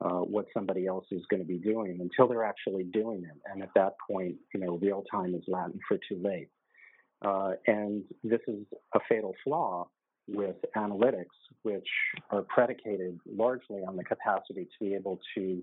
uh, 0.00 0.20
what 0.20 0.46
somebody 0.52 0.86
else 0.86 1.06
is 1.10 1.22
going 1.30 1.40
to 1.40 1.46
be 1.46 1.58
doing 1.58 1.98
until 2.00 2.28
they're 2.28 2.44
actually 2.44 2.84
doing 2.84 3.24
it. 3.24 3.40
And 3.50 3.62
at 3.62 3.70
that 3.74 3.94
point, 4.10 4.36
you 4.52 4.60
know, 4.60 4.78
real 4.78 5.04
time 5.10 5.34
is 5.34 5.42
Latin 5.46 5.78
for 5.88 5.96
too 6.08 6.20
late. 6.22 6.48
Uh, 7.24 7.52
and 7.66 8.02
this 8.22 8.40
is 8.46 8.66
a 8.94 8.98
fatal 9.08 9.34
flaw 9.42 9.88
with 10.28 10.56
analytics, 10.76 11.24
which 11.62 11.88
are 12.30 12.42
predicated 12.42 13.18
largely 13.26 13.82
on 13.88 13.96
the 13.96 14.04
capacity 14.04 14.64
to 14.64 14.84
be 14.84 14.94
able 14.94 15.18
to 15.34 15.62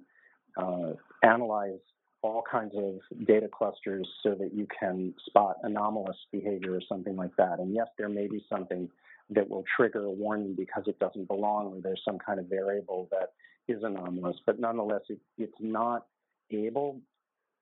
uh, 0.57 0.93
analyze 1.23 1.79
all 2.23 2.41
kinds 2.49 2.73
of 2.75 3.27
data 3.27 3.49
clusters 3.51 4.07
so 4.23 4.33
that 4.33 4.53
you 4.53 4.65
can 4.79 5.13
spot 5.25 5.57
anomalous 5.63 6.15
behavior 6.31 6.73
or 6.73 6.81
something 6.87 7.17
like 7.17 7.35
that. 7.35 7.59
And 7.59 7.75
yes, 7.75 7.87
there 7.97 8.09
may 8.09 8.27
be 8.27 8.43
something 8.49 8.89
that 9.29 9.49
will 9.49 9.65
trigger 9.75 10.05
a 10.05 10.11
warning 10.11 10.55
because 10.55 10.83
it 10.87 10.97
doesn't 10.99 11.27
belong 11.27 11.67
or 11.67 11.81
there's 11.81 12.01
some 12.05 12.17
kind 12.17 12.39
of 12.39 12.45
variable 12.45 13.09
that 13.11 13.33
is 13.67 13.83
anomalous, 13.83 14.37
but 14.45 14.59
nonetheless, 14.59 15.01
it, 15.09 15.19
it's 15.37 15.53
not 15.59 16.07
able 16.51 16.99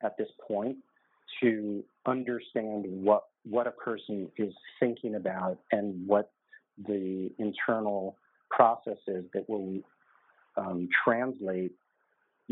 at 0.04 0.18
this 0.18 0.30
point 0.48 0.78
to 1.42 1.84
understand 2.06 2.86
what 2.88 3.24
what 3.44 3.66
a 3.66 3.72
person 3.72 4.30
is 4.38 4.54
thinking 4.80 5.16
about 5.16 5.58
and 5.72 6.08
what 6.08 6.32
the 6.88 7.32
internal 7.40 8.16
processes 8.50 9.26
that 9.34 9.48
will 9.48 9.80
um, 10.58 10.88
translate 11.04 11.72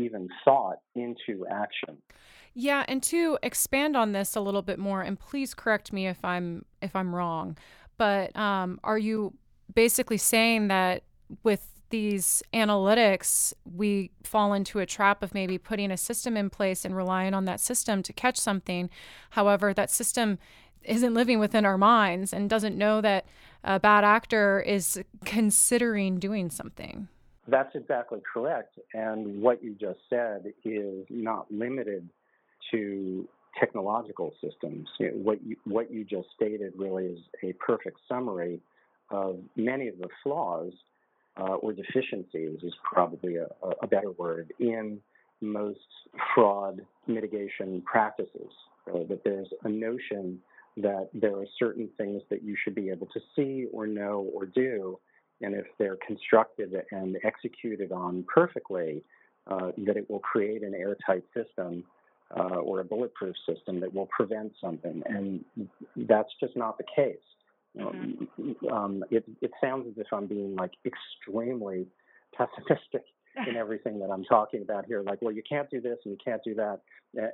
even 0.02 0.28
thought 0.44 0.78
into 0.94 1.46
action. 1.50 1.98
Yeah, 2.54 2.84
and 2.88 3.02
to 3.04 3.38
expand 3.42 3.96
on 3.96 4.12
this 4.12 4.34
a 4.34 4.40
little 4.40 4.62
bit 4.62 4.78
more, 4.78 5.02
and 5.02 5.18
please 5.18 5.54
correct 5.54 5.92
me 5.92 6.06
if 6.08 6.24
I'm 6.24 6.64
if 6.82 6.96
I'm 6.96 7.14
wrong, 7.14 7.56
but 7.96 8.34
um, 8.36 8.80
are 8.82 8.98
you 8.98 9.34
basically 9.74 10.16
saying 10.16 10.68
that 10.68 11.04
with 11.44 11.66
these 11.90 12.42
analytics, 12.54 13.52
we 13.64 14.10
fall 14.24 14.52
into 14.52 14.78
a 14.78 14.86
trap 14.86 15.22
of 15.22 15.34
maybe 15.34 15.58
putting 15.58 15.90
a 15.90 15.96
system 15.96 16.36
in 16.36 16.48
place 16.48 16.84
and 16.84 16.96
relying 16.96 17.34
on 17.34 17.44
that 17.44 17.60
system 17.60 18.02
to 18.04 18.12
catch 18.12 18.38
something. 18.38 18.88
However, 19.30 19.74
that 19.74 19.90
system 19.90 20.38
isn't 20.82 21.14
living 21.14 21.38
within 21.38 21.66
our 21.66 21.76
minds 21.76 22.32
and 22.32 22.48
doesn't 22.48 22.78
know 22.78 23.00
that 23.00 23.26
a 23.62 23.78
bad 23.78 24.04
actor 24.04 24.60
is 24.60 25.02
considering 25.24 26.18
doing 26.18 26.50
something. 26.50 27.08
That's 27.50 27.74
exactly 27.74 28.20
correct. 28.32 28.78
And 28.94 29.42
what 29.42 29.62
you 29.62 29.74
just 29.74 29.98
said 30.08 30.52
is 30.64 31.04
not 31.10 31.50
limited 31.50 32.08
to 32.70 33.28
technological 33.58 34.32
systems. 34.42 34.88
what, 34.98 35.42
you, 35.44 35.56
what 35.64 35.90
you 35.90 36.04
just 36.04 36.28
stated 36.36 36.72
really 36.76 37.06
is 37.06 37.18
a 37.42 37.52
perfect 37.54 37.98
summary 38.08 38.60
of 39.10 39.40
many 39.56 39.88
of 39.88 39.98
the 39.98 40.08
flaws 40.22 40.72
uh, 41.36 41.54
or 41.54 41.72
deficiencies, 41.72 42.58
is 42.62 42.74
probably 42.84 43.36
a, 43.36 43.46
a, 43.82 43.86
better 43.86 44.12
word, 44.12 44.52
in 44.60 44.98
most 45.40 45.78
fraud 46.34 46.80
mitigation 47.06 47.82
practices. 47.82 48.52
Uh, 48.88 49.04
that 49.08 49.22
there's 49.24 49.48
a 49.64 49.68
notion 49.68 50.38
that 50.76 51.08
there 51.12 51.36
are 51.36 51.46
certain 51.58 51.88
things 51.96 52.22
that 52.30 52.42
you 52.42 52.56
should 52.62 52.74
be 52.74 52.90
able 52.90 53.06
to 53.06 53.20
see 53.34 53.66
or 53.72 53.86
know 53.86 54.30
or 54.34 54.46
do, 54.46 54.98
and 55.40 55.54
if 55.54 55.66
they're 55.78 55.98
constructed 56.06 56.74
and 56.90 57.16
executed 57.24 57.92
on 57.92 58.24
perfectly, 58.32 59.02
uh, 59.50 59.72
that 59.86 59.96
it 59.96 60.08
will 60.10 60.20
create 60.20 60.62
an 60.62 60.74
airtight 60.74 61.24
system 61.34 61.84
uh, 62.36 62.56
or 62.56 62.80
a 62.80 62.84
bulletproof 62.84 63.34
system 63.48 63.80
that 63.80 63.92
will 63.92 64.06
prevent 64.06 64.52
something. 64.60 65.02
And 65.06 65.44
that's 65.96 66.30
just 66.40 66.56
not 66.56 66.78
the 66.78 66.84
case. 66.94 67.16
Mm-hmm. 67.78 68.72
Um, 68.72 69.04
it, 69.10 69.24
it 69.40 69.50
sounds 69.60 69.86
as 69.88 69.94
if 69.96 70.06
I'm 70.12 70.26
being 70.26 70.56
like 70.56 70.72
extremely 70.84 71.86
pessimistic 72.36 73.04
in 73.48 73.56
everything 73.56 73.98
that 74.00 74.10
I'm 74.10 74.24
talking 74.24 74.62
about 74.62 74.86
here. 74.86 75.02
Like, 75.02 75.22
well, 75.22 75.32
you 75.32 75.42
can't 75.48 75.70
do 75.70 75.80
this 75.80 75.98
and 76.04 76.12
you 76.12 76.18
can't 76.24 76.42
do 76.44 76.54
that. 76.54 76.80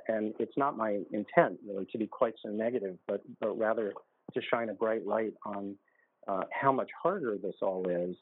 And 0.07 0.33
it's 0.39 0.57
not 0.57 0.77
my 0.77 0.99
intent 1.11 1.59
really 1.67 1.85
to 1.91 1.97
be 1.97 2.07
quite 2.07 2.35
so 2.43 2.49
negative, 2.49 2.97
but, 3.07 3.21
but 3.39 3.57
rather 3.57 3.93
to 4.33 4.41
shine 4.51 4.69
a 4.69 4.73
bright 4.73 5.05
light 5.05 5.33
on 5.45 5.75
uh, 6.27 6.43
how 6.51 6.71
much 6.71 6.89
harder 7.01 7.37
this 7.41 7.55
all 7.61 7.87
is 7.89 8.15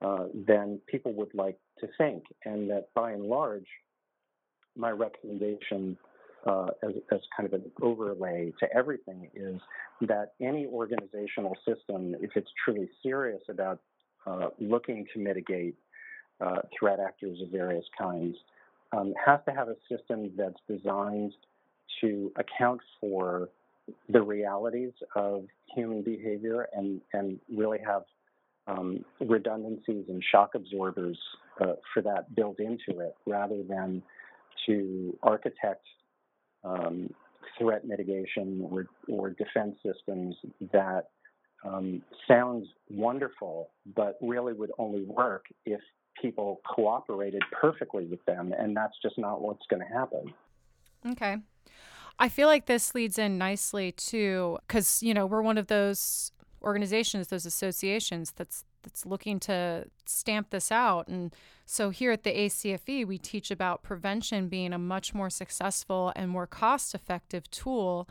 uh, 0.00 0.26
than 0.46 0.80
people 0.86 1.12
would 1.14 1.34
like 1.34 1.58
to 1.80 1.88
think. 1.98 2.24
And 2.44 2.70
that 2.70 2.88
by 2.94 3.12
and 3.12 3.24
large, 3.24 3.66
my 4.76 4.90
recommendation 4.90 5.96
uh, 6.46 6.68
as, 6.82 6.92
as 7.12 7.20
kind 7.36 7.52
of 7.52 7.52
an 7.52 7.70
overlay 7.82 8.52
to 8.60 8.72
everything 8.74 9.28
is 9.34 9.60
that 10.02 10.32
any 10.40 10.66
organizational 10.66 11.56
system, 11.66 12.14
if 12.20 12.30
it's 12.36 12.50
truly 12.64 12.88
serious 13.02 13.42
about 13.48 13.80
uh, 14.26 14.48
looking 14.60 15.06
to 15.12 15.18
mitigate 15.18 15.74
uh, 16.40 16.60
threat 16.78 17.00
actors 17.00 17.40
of 17.42 17.48
various 17.50 17.84
kinds, 17.98 18.36
um, 18.92 19.12
has 19.24 19.40
to 19.46 19.52
have 19.52 19.68
a 19.68 19.76
system 19.90 20.30
that's 20.36 20.60
designed 20.68 21.32
to 22.00 22.32
account 22.36 22.80
for 23.00 23.48
the 24.08 24.22
realities 24.22 24.92
of 25.16 25.44
human 25.74 26.02
behavior 26.02 26.68
and, 26.72 27.00
and 27.12 27.38
really 27.54 27.78
have 27.86 28.02
um, 28.66 29.04
redundancies 29.20 30.04
and 30.08 30.22
shock 30.30 30.54
absorbers 30.54 31.18
uh, 31.60 31.74
for 31.92 32.02
that 32.02 32.34
built 32.34 32.60
into 32.60 33.00
it 33.00 33.14
rather 33.26 33.62
than 33.62 34.02
to 34.66 35.16
architect 35.22 35.84
um, 36.64 37.08
threat 37.58 37.86
mitigation 37.86 38.66
or, 38.70 38.86
or 39.08 39.30
defense 39.30 39.76
systems 39.84 40.34
that 40.72 41.08
um, 41.64 42.02
sounds 42.26 42.66
wonderful, 42.90 43.70
but 43.96 44.16
really 44.20 44.52
would 44.52 44.70
only 44.78 45.04
work 45.04 45.46
if 45.66 45.80
people 46.20 46.60
cooperated 46.68 47.42
perfectly 47.52 48.04
with 48.04 48.24
them, 48.26 48.52
and 48.56 48.76
that's 48.76 48.94
just 49.02 49.18
not 49.18 49.40
what's 49.40 49.66
going 49.68 49.82
to 49.82 49.92
happen. 49.92 50.32
Okay. 51.06 51.36
I 52.18 52.28
feel 52.28 52.48
like 52.48 52.66
this 52.66 52.94
leads 52.94 53.18
in 53.18 53.38
nicely 53.38 53.92
to 53.92 54.58
because 54.66 55.02
you 55.02 55.14
know 55.14 55.26
we're 55.26 55.42
one 55.42 55.58
of 55.58 55.68
those 55.68 56.32
organizations, 56.62 57.28
those 57.28 57.46
associations 57.46 58.32
that's 58.32 58.64
that's 58.82 59.04
looking 59.04 59.40
to 59.40 59.86
stamp 60.06 60.50
this 60.50 60.72
out. 60.72 61.08
And 61.08 61.34
so 61.66 61.90
here 61.90 62.12
at 62.12 62.22
the 62.22 62.30
ACFE, 62.30 63.06
we 63.06 63.18
teach 63.18 63.50
about 63.50 63.82
prevention 63.82 64.48
being 64.48 64.72
a 64.72 64.78
much 64.78 65.14
more 65.14 65.30
successful 65.30 66.12
and 66.16 66.30
more 66.30 66.46
cost-effective 66.46 67.50
tool 67.50 68.08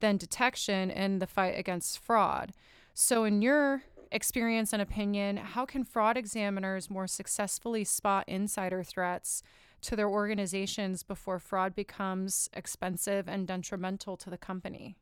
than 0.00 0.16
detection 0.16 0.90
in 0.90 1.20
the 1.20 1.26
fight 1.26 1.58
against 1.58 1.98
fraud. 1.98 2.52
So 2.92 3.24
in 3.24 3.40
your 3.40 3.82
experience 4.10 4.72
and 4.72 4.82
opinion, 4.82 5.36
how 5.36 5.64
can 5.64 5.84
fraud 5.84 6.16
examiners 6.16 6.90
more 6.90 7.06
successfully 7.06 7.84
spot 7.84 8.24
insider 8.28 8.82
threats 8.82 9.42
to 9.82 9.96
their 9.96 10.08
organizations 10.08 11.02
before 11.02 11.38
fraud 11.38 11.74
becomes 11.74 12.48
expensive 12.52 13.28
and 13.28 13.46
detrimental 13.46 14.16
to 14.18 14.30
the 14.30 14.38
company? 14.38 14.96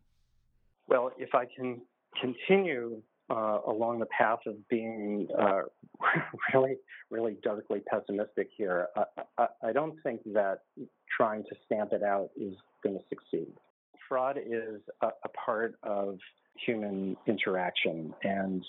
Well, 0.88 1.10
if 1.18 1.34
I 1.34 1.44
can 1.44 1.82
continue 2.20 3.02
uh, 3.30 3.58
along 3.66 3.98
the 3.98 4.06
path 4.06 4.38
of 4.46 4.56
being 4.68 5.28
uh, 5.38 5.62
really, 6.54 6.76
really 7.10 7.36
darkly 7.42 7.80
pessimistic 7.80 8.48
here, 8.56 8.88
I, 8.96 9.04
I, 9.36 9.46
I 9.64 9.72
don't 9.72 9.96
think 10.02 10.22
that 10.32 10.60
trying 11.14 11.44
to 11.44 11.56
stamp 11.66 11.92
it 11.92 12.02
out 12.02 12.30
is 12.36 12.54
going 12.82 12.96
to 12.96 13.04
succeed. 13.08 13.52
Fraud 14.08 14.38
is 14.38 14.80
a, 15.02 15.08
a 15.08 15.28
part 15.44 15.74
of 15.82 16.18
human 16.66 17.16
interaction, 17.26 18.14
and 18.22 18.64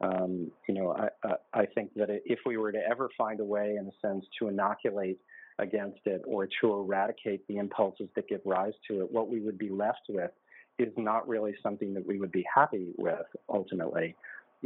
um, 0.00 0.50
you 0.68 0.74
know, 0.74 0.96
I, 1.24 1.34
I, 1.52 1.66
think 1.66 1.92
that 1.96 2.08
if 2.24 2.38
we 2.46 2.56
were 2.56 2.70
to 2.70 2.78
ever 2.88 3.08
find 3.18 3.40
a 3.40 3.44
way, 3.44 3.76
in 3.80 3.88
a 3.88 4.06
sense, 4.06 4.24
to 4.38 4.46
inoculate 4.46 5.18
against 5.58 6.00
it 6.06 6.22
or 6.26 6.48
to 6.60 6.72
eradicate 6.72 7.46
the 7.48 7.56
impulses 7.56 8.08
that 8.14 8.28
give 8.28 8.40
rise 8.44 8.74
to 8.88 9.00
it, 9.02 9.10
what 9.10 9.28
we 9.28 9.40
would 9.40 9.58
be 9.58 9.70
left 9.70 10.02
with 10.08 10.30
is 10.78 10.92
not 10.96 11.28
really 11.28 11.54
something 11.62 11.92
that 11.94 12.06
we 12.06 12.18
would 12.18 12.30
be 12.30 12.44
happy 12.54 12.92
with 12.96 13.26
ultimately. 13.48 14.14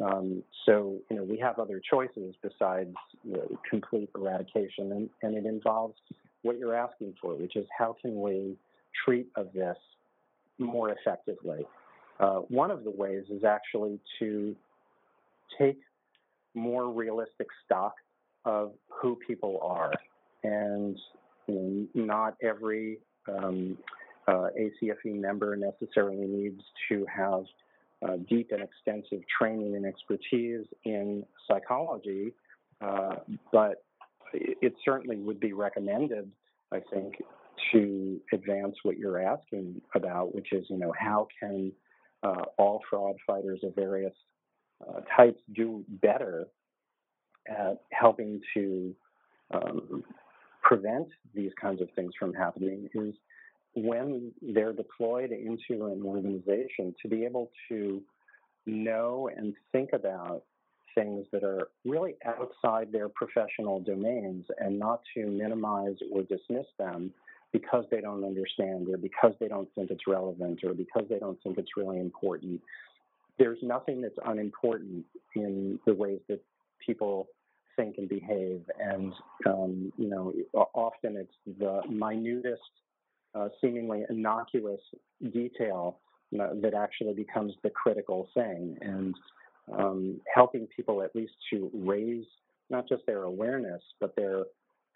Um, 0.03 0.43
so, 0.67 0.99
you 1.11 1.17
know, 1.17 1.23
we 1.23 1.39
have 1.39 1.59
other 1.59 1.81
choices 1.91 2.35
besides 2.43 2.95
complete 3.69 4.11
eradication, 4.15 4.93
and, 4.93 5.11
and 5.23 5.37
it 5.37 5.47
involves 5.47 5.95
what 6.43 6.59
you're 6.59 6.75
asking 6.75 7.15
for, 7.21 7.35
which 7.35 7.57
is 7.57 7.67
how 7.79 7.97
can 8.01 8.21
we 8.21 8.57
treat 9.05 9.29
of 9.37 9.53
this 9.53 9.77
more 10.59 10.91
effectively. 10.91 11.67
Uh, 12.21 12.41
one 12.49 12.71
of 12.71 12.85
the 12.85 12.91
ways 12.91 13.25
is 13.31 13.45
actually 13.45 13.99
to 14.19 14.55
take 15.59 15.79
more 16.55 16.91
realistic 16.91 17.47
stock 17.65 17.95
of 18.45 18.73
who 18.89 19.19
people 19.27 19.59
are. 19.63 19.93
And 20.45 20.99
not 21.95 22.37
every 22.43 22.99
um, 23.29 23.79
uh, 24.29 24.49
ACFE 24.59 25.15
member 25.15 25.57
necessarily 25.57 26.27
needs 26.27 26.63
to 26.89 27.07
have 27.15 27.45
uh, 28.03 28.17
deep 28.29 28.51
and 28.53 28.63
extensive 28.63 29.21
training 29.39 29.77
and 29.77 29.87
expertise 29.87 30.67
in 30.85 31.25
psychology, 31.49 32.33
uh, 32.81 33.17
but 33.53 33.85
it 34.33 34.75
certainly 34.85 35.17
would 35.17 35.39
be 35.39 35.53
recommended, 35.53 36.31
I 36.73 36.81
think, 36.93 37.15
to 37.73 38.21
advance 38.33 38.77
what 38.83 38.99
you're 38.99 39.21
asking 39.21 39.81
about, 39.95 40.35
which 40.35 40.53
is, 40.53 40.65
you 40.69 40.79
know, 40.79 40.93
how 40.99 41.29
can 41.39 41.73
uh, 42.23 42.45
all 42.59 42.81
fraud 42.89 43.17
fighters 43.27 43.61
of 43.63 43.75
various 43.75 44.15
uh, 44.89 45.01
types 45.17 45.41
do 45.55 45.85
better 45.89 46.47
at 47.49 47.83
helping 47.91 48.41
to 48.55 48.95
um, 49.53 50.03
prevent 50.63 51.09
these 51.35 51.53
kinds 51.61 51.81
of 51.81 51.89
things 51.95 52.13
from 52.19 52.33
happening 52.33 52.89
is 52.95 53.15
when 53.75 54.33
they're 54.43 54.73
deployed 54.73 55.31
into 55.33 55.87
an 55.87 56.03
organization 56.05 56.95
to 57.01 57.09
be 57.09 57.25
able 57.25 57.51
to 57.69 58.03
know 58.67 59.29
and 59.35 59.55
think 59.73 59.91
about 59.93 60.43
things 60.95 61.27
that 61.33 61.43
are 61.43 61.69
really 61.85 62.15
outside 62.27 62.93
their 62.93 63.09
professional 63.09 63.81
domains 63.81 64.45
and 64.59 64.79
not 64.79 65.01
to 65.15 65.27
minimize 65.27 65.97
or 66.13 66.23
dismiss 66.23 66.67
them 66.79 67.13
because 67.53 67.85
they 67.91 68.01
don't 68.01 68.25
understand 68.25 68.89
or 68.89 68.97
because 68.97 69.33
they 69.41 69.49
don't 69.49 69.69
think 69.75 69.91
it's 69.91 70.07
relevant 70.07 70.61
or 70.65 70.75
because 70.75 71.05
they 71.09 71.19
don't 71.19 71.39
think 71.43 71.59
it's 71.59 71.77
really 71.77 71.99
important. 71.99 72.61
There's 73.39 73.59
nothing 73.63 74.03
that's 74.03 74.19
unimportant 74.27 75.05
in 75.35 75.79
the 75.87 75.95
ways 75.95 76.21
that 76.29 76.41
people 76.85 77.29
think 77.77 77.97
and 77.99 78.09
behave. 78.09 78.63
And, 78.79 79.13
um, 79.47 79.93
you 79.97 80.09
know, 80.09 80.33
often 80.75 81.17
it's 81.17 81.59
the 81.59 81.83
minutest, 81.89 82.59
uh, 83.35 83.49
seemingly 83.61 84.05
innocuous 84.11 84.81
detail 85.33 85.99
that 86.33 86.75
actually 86.75 87.15
becomes 87.15 87.53
the 87.63 87.71
critical 87.71 88.29
thing. 88.35 88.77
And 88.81 89.15
um, 89.79 90.21
helping 90.35 90.67
people 90.75 91.03
at 91.03 91.15
least 91.15 91.33
to 91.51 91.71
raise 91.73 92.25
not 92.71 92.89
just 92.89 93.05
their 93.07 93.25
awareness, 93.25 93.83
but 94.01 94.17
their 94.17 94.45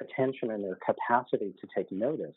attention 0.00 0.50
and 0.50 0.64
their 0.64 0.78
capacity 0.84 1.54
to 1.60 1.66
take 1.76 1.90
notice 1.92 2.36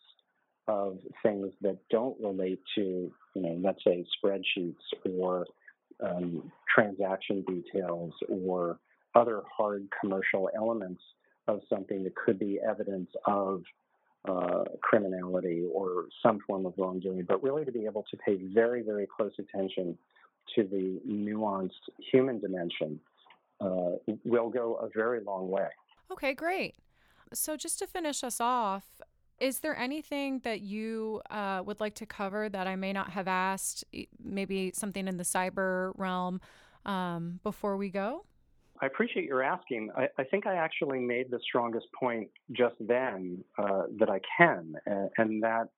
of 0.67 0.99
things 1.23 1.51
that 1.61 1.77
don't 1.89 2.15
relate 2.21 2.61
to, 2.75 3.11
you 3.35 3.41
know, 3.41 3.59
let's 3.63 3.83
say 3.83 4.05
spreadsheets 4.23 4.75
or 5.17 5.45
um, 6.01 6.51
transaction 6.73 7.43
details 7.47 8.13
or 8.29 8.79
other 9.15 9.41
hard 9.55 9.87
commercial 9.99 10.49
elements 10.55 11.01
of 11.47 11.61
something 11.69 12.03
that 12.03 12.15
could 12.15 12.37
be 12.37 12.59
evidence 12.67 13.09
of 13.25 13.63
uh, 14.27 14.63
criminality 14.81 15.65
or 15.73 16.05
some 16.21 16.39
form 16.45 16.65
of 16.65 16.73
wrongdoing, 16.77 17.23
but 17.27 17.41
really 17.41 17.65
to 17.65 17.71
be 17.71 17.85
able 17.85 18.05
to 18.11 18.17
pay 18.17 18.37
very, 18.53 18.81
very 18.81 19.07
close 19.07 19.31
attention 19.39 19.97
to 20.55 20.63
the 20.63 20.99
nuanced 21.07 21.71
human 22.11 22.39
dimension 22.39 22.99
uh, 23.61 23.91
will 24.25 24.49
go 24.49 24.75
a 24.75 24.89
very 24.95 25.21
long 25.23 25.49
way. 25.49 25.67
Okay, 26.11 26.33
great. 26.33 26.75
So, 27.33 27.55
just 27.55 27.77
to 27.79 27.87
finish 27.87 28.23
us 28.23 28.41
off, 28.41 28.83
is 29.39 29.59
there 29.59 29.77
anything 29.77 30.39
that 30.39 30.61
you 30.61 31.21
uh, 31.29 31.61
would 31.65 31.79
like 31.79 31.95
to 31.95 32.05
cover 32.05 32.49
that 32.49 32.67
I 32.67 32.75
may 32.75 32.91
not 32.91 33.11
have 33.11 33.27
asked, 33.27 33.83
maybe 34.21 34.71
something 34.73 35.07
in 35.07 35.17
the 35.17 35.23
cyber 35.23 35.93
realm 35.95 36.41
um, 36.85 37.39
before 37.43 37.77
we 37.77 37.89
go? 37.89 38.25
I 38.81 38.85
appreciate 38.85 39.25
your 39.25 39.43
asking. 39.43 39.89
I, 39.95 40.07
I, 40.17 40.23
think 40.23 40.47
I 40.47 40.55
actually 40.55 40.99
made 40.99 41.29
the 41.29 41.39
strongest 41.43 41.87
point 41.99 42.29
just 42.51 42.75
then 42.79 43.43
uh, 43.57 43.83
that 43.99 44.09
I 44.09 44.21
can, 44.37 44.73
and, 44.85 45.09
and 45.17 45.43
that 45.43 45.69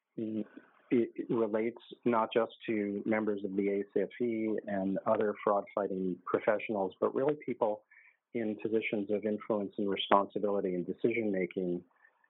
it 0.91 1.09
relates 1.29 1.81
not 2.05 2.31
just 2.33 2.51
to 2.67 3.01
members 3.05 3.41
of 3.43 3.55
the 3.55 3.83
ACFE 3.95 4.57
and 4.67 4.99
other 5.07 5.33
fraud 5.43 5.63
fighting 5.73 6.15
professionals, 6.25 6.93
but 6.99 7.15
really 7.15 7.35
people 7.45 7.81
in 8.33 8.55
positions 8.61 9.09
of 9.09 9.25
influence 9.25 9.73
and 9.77 9.89
responsibility 9.89 10.75
and 10.75 10.85
decision 10.85 11.31
making 11.31 11.81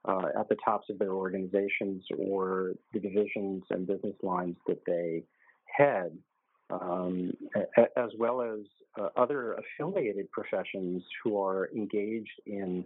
uh, 0.06 0.28
at 0.40 0.48
the 0.50 0.56
tops 0.64 0.90
of 0.90 0.98
their 1.00 1.14
organizations 1.14 2.04
or 2.18 2.74
the 2.94 3.00
divisions 3.00 3.64
and 3.70 3.86
business 3.86 4.16
lines 4.24 4.56
that 4.68 4.80
they 4.86 5.24
head, 5.66 6.18
um, 6.72 7.34
as 7.96 8.10
well 8.18 8.42
as 8.42 8.60
uh, 9.00 9.10
other 9.16 9.56
affiliated 9.56 10.30
professions 10.32 11.04
who 11.24 11.40
are 11.42 11.70
engaged 11.76 12.42
in 12.46 12.86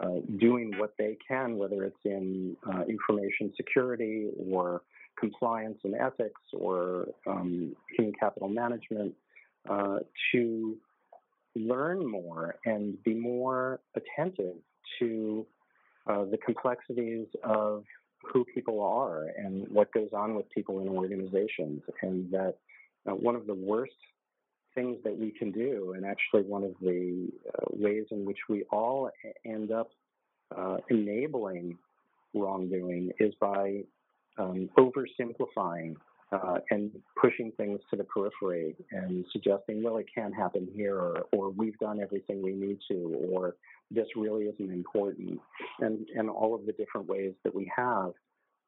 uh, 0.00 0.20
doing 0.38 0.72
what 0.78 0.94
they 0.98 1.16
can, 1.26 1.56
whether 1.56 1.84
it's 1.84 1.96
in 2.04 2.56
uh, 2.68 2.82
information 2.82 3.52
security 3.56 4.28
or 4.50 4.82
compliance 5.18 5.78
and 5.84 5.94
ethics 5.94 6.40
or 6.52 7.06
um, 7.26 7.74
human 7.96 8.12
capital 8.18 8.48
management, 8.48 9.14
uh, 9.70 9.98
to 10.32 10.76
learn 11.54 12.06
more 12.06 12.56
and 12.66 13.02
be 13.02 13.14
more 13.14 13.80
attentive 13.94 14.56
to 14.98 15.46
uh, 16.06 16.24
the 16.24 16.36
complexities 16.44 17.26
of 17.42 17.84
who 18.22 18.44
people 18.44 18.80
are 18.80 19.28
and 19.36 19.66
what 19.68 19.92
goes 19.92 20.10
on 20.12 20.34
with 20.34 20.48
people 20.50 20.80
in 20.80 20.88
organizations, 20.88 21.82
and 22.02 22.30
that 22.30 22.56
uh, 23.06 23.12
one 23.12 23.36
of 23.36 23.46
the 23.46 23.54
worst 23.54 23.92
things 24.74 24.98
that 25.04 25.16
we 25.16 25.30
can 25.30 25.50
do, 25.50 25.94
and 25.96 26.04
actually 26.04 26.42
one 26.42 26.62
of 26.62 26.74
the 26.80 27.28
uh, 27.48 27.66
ways 27.70 28.04
in 28.10 28.24
which 28.24 28.38
we 28.48 28.64
all 28.70 29.10
end 29.44 29.72
up 29.72 29.90
uh, 30.56 30.76
enabling 30.90 31.78
wrongdoing, 32.34 33.10
is 33.18 33.32
by 33.40 33.80
um, 34.38 34.68
oversimplifying 34.78 35.96
uh, 36.32 36.58
and 36.70 36.90
pushing 37.20 37.52
things 37.56 37.80
to 37.88 37.96
the 37.96 38.04
periphery 38.04 38.74
and 38.90 39.24
suggesting, 39.32 39.82
well, 39.82 39.96
it 39.96 40.06
can't 40.12 40.34
happen 40.34 40.68
here, 40.74 40.96
or, 40.96 41.26
or 41.32 41.50
we've 41.50 41.78
done 41.78 42.00
everything 42.00 42.42
we 42.42 42.52
need 42.52 42.78
to, 42.90 43.28
or 43.30 43.56
this 43.90 44.06
really 44.16 44.44
isn't 44.44 44.70
important, 44.72 45.40
and, 45.80 46.06
and 46.16 46.28
all 46.28 46.54
of 46.54 46.66
the 46.66 46.72
different 46.72 47.06
ways 47.08 47.32
that 47.44 47.54
we 47.54 47.70
have 47.74 48.12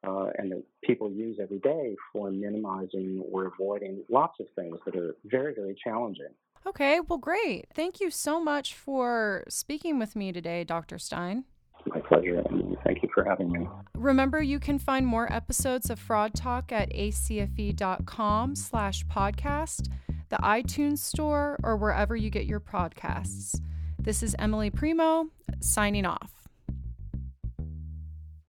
uh, 0.07 0.27
and 0.39 0.53
that 0.53 0.63
people 0.83 1.11
use 1.11 1.39
every 1.41 1.59
day 1.59 1.97
for 2.13 2.31
minimizing 2.31 3.23
or 3.33 3.47
avoiding 3.47 4.03
lots 4.09 4.39
of 4.41 4.47
things 4.55 4.79
that 4.85 4.97
are 4.97 5.15
very, 5.25 5.55
very 5.55 5.77
challenging. 5.83 6.33
Okay, 6.67 7.01
well, 7.01 7.19
great. 7.19 7.67
Thank 7.75 8.01
you 8.01 8.11
so 8.11 8.43
much 8.43 8.75
for 8.75 9.45
speaking 9.49 9.99
with 9.99 10.15
me 10.15 10.33
today, 10.33 10.65
Dr. 10.65 10.99
Stein. 10.99 11.45
My 11.87 12.01
pleasure, 12.01 12.41
and 12.41 12.77
thank 12.85 13.03
you 13.03 13.09
for 13.15 13.25
having 13.25 13.51
me. 13.51 13.67
Remember, 13.95 14.43
you 14.43 14.59
can 14.59 14.79
find 14.79 15.07
more 15.07 15.33
episodes 15.33 15.89
of 15.89 15.99
Fraud 15.99 16.35
Talk 16.35 16.73
at 16.73 16.91
acfe.com 16.91 18.57
slash 18.57 19.07
podcast, 19.07 19.89
the 20.29 20.37
iTunes 20.39 20.99
store, 20.99 21.59
or 21.63 21.77
wherever 21.77 22.15
you 22.15 22.31
get 22.31 22.45
your 22.45 22.61
podcasts. 22.61 23.61
This 23.99 24.23
is 24.23 24.37
Emily 24.39 24.71
Primo, 24.71 25.29
signing 25.61 26.05
off. 26.05 26.38